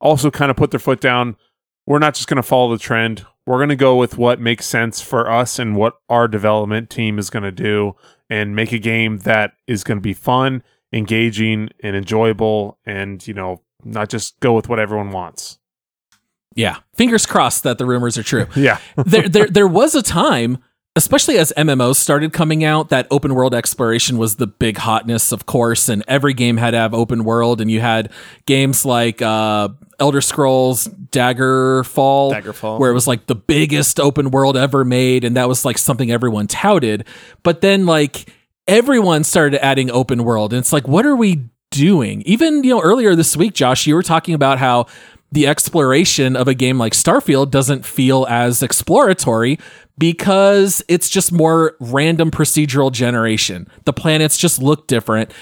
also 0.00 0.30
kind 0.30 0.50
of 0.50 0.56
put 0.56 0.70
their 0.70 0.80
foot 0.80 1.00
down. 1.00 1.36
We're 1.86 1.98
not 1.98 2.14
just 2.14 2.28
going 2.28 2.36
to 2.36 2.42
follow 2.42 2.72
the 2.72 2.78
trend. 2.78 3.26
We're 3.46 3.58
going 3.58 3.68
to 3.70 3.76
go 3.76 3.96
with 3.96 4.18
what 4.18 4.40
makes 4.40 4.66
sense 4.66 5.00
for 5.00 5.30
us 5.30 5.58
and 5.58 5.76
what 5.76 5.94
our 6.08 6.28
development 6.28 6.90
team 6.90 7.18
is 7.18 7.28
going 7.30 7.42
to 7.42 7.50
do, 7.52 7.96
and 8.30 8.54
make 8.54 8.72
a 8.72 8.78
game 8.78 9.18
that 9.18 9.54
is 9.66 9.82
going 9.82 9.98
to 9.98 10.02
be 10.02 10.14
fun, 10.14 10.62
engaging, 10.92 11.70
and 11.82 11.96
enjoyable, 11.96 12.78
and 12.86 13.26
you 13.26 13.34
know, 13.34 13.60
not 13.84 14.08
just 14.08 14.38
go 14.40 14.52
with 14.52 14.68
what 14.68 14.78
everyone 14.78 15.10
wants. 15.10 15.58
Yeah. 16.54 16.78
Fingers 16.94 17.26
crossed 17.26 17.62
that 17.64 17.78
the 17.78 17.86
rumors 17.86 18.18
are 18.18 18.22
true. 18.22 18.46
Yeah. 18.56 18.78
there, 18.96 19.28
there, 19.28 19.46
there 19.48 19.66
was 19.68 19.94
a 19.94 20.02
time, 20.02 20.58
especially 20.94 21.38
as 21.38 21.52
MMOs 21.56 21.96
started 21.96 22.32
coming 22.32 22.64
out, 22.64 22.90
that 22.90 23.06
open 23.10 23.34
world 23.34 23.54
exploration 23.54 24.18
was 24.18 24.36
the 24.36 24.46
big 24.46 24.76
hotness, 24.76 25.32
of 25.32 25.46
course, 25.46 25.88
and 25.88 26.04
every 26.06 26.34
game 26.34 26.58
had 26.58 26.72
to 26.72 26.76
have 26.76 26.92
open 26.92 27.24
world, 27.24 27.60
and 27.60 27.70
you 27.70 27.80
had 27.80 28.12
games 28.44 28.84
like 28.84 29.22
uh, 29.22 29.68
Elder 29.98 30.20
Scrolls 30.20 30.88
Daggerfall, 30.88 32.32
Daggerfall. 32.32 32.78
where 32.78 32.90
it 32.90 32.94
was 32.94 33.06
like 33.06 33.26
the 33.26 33.34
biggest 33.34 33.98
open 33.98 34.30
world 34.30 34.56
ever 34.56 34.84
made, 34.84 35.24
and 35.24 35.36
that 35.36 35.48
was 35.48 35.64
like 35.64 35.78
something 35.78 36.10
everyone 36.10 36.46
touted. 36.46 37.06
But 37.42 37.62
then, 37.62 37.86
like, 37.86 38.28
everyone 38.66 39.24
started 39.24 39.64
adding 39.64 39.90
open 39.90 40.24
world, 40.24 40.52
and 40.52 40.60
it's 40.60 40.74
like, 40.74 40.86
what 40.86 41.06
are 41.06 41.16
we 41.16 41.44
doing? 41.70 42.22
Even, 42.26 42.62
you 42.64 42.70
know, 42.70 42.82
earlier 42.82 43.14
this 43.14 43.34
week, 43.34 43.54
Josh, 43.54 43.86
you 43.86 43.94
were 43.94 44.02
talking 44.02 44.34
about 44.34 44.58
how 44.58 44.86
the 45.32 45.46
exploration 45.46 46.36
of 46.36 46.46
a 46.46 46.54
game 46.54 46.78
like 46.78 46.92
Starfield 46.92 47.50
doesn't 47.50 47.86
feel 47.86 48.26
as 48.28 48.62
exploratory 48.62 49.58
because 49.98 50.82
it's 50.88 51.08
just 51.08 51.32
more 51.32 51.76
random 51.80 52.30
procedural 52.30 52.90
generation. 52.90 53.68
The 53.84 53.92
planets 53.92 54.36
just 54.36 54.60
look 54.62 54.86
different. 54.86 55.32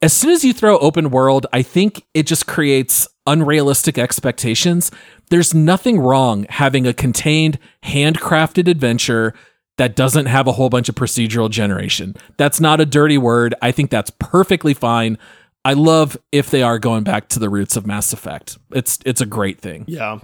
as 0.00 0.12
soon 0.12 0.30
as 0.30 0.44
you 0.44 0.52
throw 0.52 0.78
open 0.78 1.10
world, 1.10 1.46
I 1.52 1.62
think 1.62 2.04
it 2.14 2.24
just 2.24 2.46
creates 2.46 3.08
unrealistic 3.26 3.98
expectations. 3.98 4.90
There's 5.30 5.52
nothing 5.54 5.98
wrong 5.98 6.46
having 6.48 6.86
a 6.86 6.94
contained, 6.94 7.58
handcrafted 7.82 8.68
adventure 8.68 9.34
that 9.76 9.96
doesn't 9.96 10.26
have 10.26 10.46
a 10.46 10.52
whole 10.52 10.68
bunch 10.70 10.88
of 10.88 10.94
procedural 10.94 11.50
generation. 11.50 12.14
That's 12.36 12.60
not 12.60 12.80
a 12.80 12.86
dirty 12.86 13.18
word. 13.18 13.54
I 13.60 13.72
think 13.72 13.90
that's 13.90 14.10
perfectly 14.18 14.74
fine. 14.74 15.18
I 15.64 15.74
love 15.74 16.16
if 16.32 16.50
they 16.50 16.62
are 16.62 16.78
going 16.78 17.04
back 17.04 17.28
to 17.30 17.38
the 17.38 17.50
roots 17.50 17.76
of 17.76 17.86
Mass 17.86 18.12
Effect. 18.12 18.56
It's 18.72 18.98
it's 19.04 19.20
a 19.20 19.26
great 19.26 19.60
thing. 19.60 19.84
Yeah. 19.86 20.20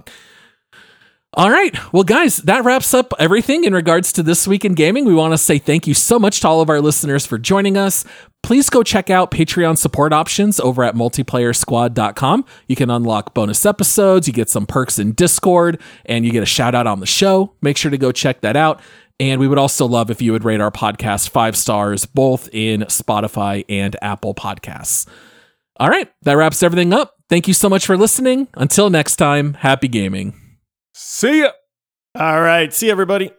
All 1.35 1.51
right. 1.51 1.75
Well, 1.91 2.03
guys, 2.03 2.37
that 2.37 2.63
wraps 2.63 2.93
up 2.93 3.13
everything 3.19 3.65
in 3.65 3.73
regards 3.73 4.13
to 4.13 4.23
this 4.23 4.47
week 4.47 4.63
in 4.63 4.73
gaming. 4.73 5.03
We 5.03 5.13
want 5.13 5.33
to 5.33 5.37
say 5.37 5.57
thank 5.57 5.85
you 5.85 5.93
so 5.93 6.17
much 6.17 6.39
to 6.39 6.47
all 6.47 6.61
of 6.61 6.69
our 6.69 6.79
listeners 6.79 7.25
for 7.25 7.37
joining 7.37 7.75
us. 7.75 8.05
Please 8.41 8.69
go 8.69 8.83
check 8.83 9.09
out 9.09 9.31
Patreon 9.31 9.77
support 9.77 10.13
options 10.13 10.61
over 10.61 10.81
at 10.81 10.95
multiplayersquad.com. 10.95 12.45
You 12.67 12.75
can 12.77 12.89
unlock 12.89 13.33
bonus 13.33 13.65
episodes, 13.65 14.27
you 14.27 14.33
get 14.33 14.49
some 14.49 14.65
perks 14.65 14.97
in 14.97 15.11
Discord, 15.11 15.81
and 16.05 16.25
you 16.25 16.31
get 16.31 16.43
a 16.43 16.45
shout 16.45 16.73
out 16.73 16.87
on 16.87 17.01
the 17.01 17.05
show. 17.05 17.53
Make 17.61 17.75
sure 17.75 17.91
to 17.91 17.97
go 17.97 18.13
check 18.13 18.39
that 18.41 18.55
out. 18.55 18.79
And 19.19 19.41
we 19.41 19.47
would 19.47 19.57
also 19.57 19.85
love 19.85 20.09
if 20.09 20.21
you 20.21 20.31
would 20.31 20.45
rate 20.45 20.61
our 20.61 20.71
podcast 20.71 21.29
five 21.29 21.57
stars, 21.57 22.05
both 22.05 22.47
in 22.53 22.81
Spotify 22.83 23.65
and 23.67 23.95
Apple 24.01 24.35
Podcasts. 24.35 25.05
All 25.77 25.89
right. 25.89 26.09
That 26.21 26.33
wraps 26.33 26.63
everything 26.63 26.93
up. 26.93 27.15
Thank 27.27 27.49
you 27.49 27.53
so 27.53 27.67
much 27.67 27.85
for 27.85 27.97
listening. 27.97 28.47
Until 28.53 28.89
next 28.89 29.17
time, 29.17 29.55
happy 29.55 29.89
gaming. 29.89 30.44
See 30.97 31.41
ya. 31.41 31.51
All 32.15 32.39
right. 32.39 32.73
See 32.73 32.89
everybody. 32.89 33.31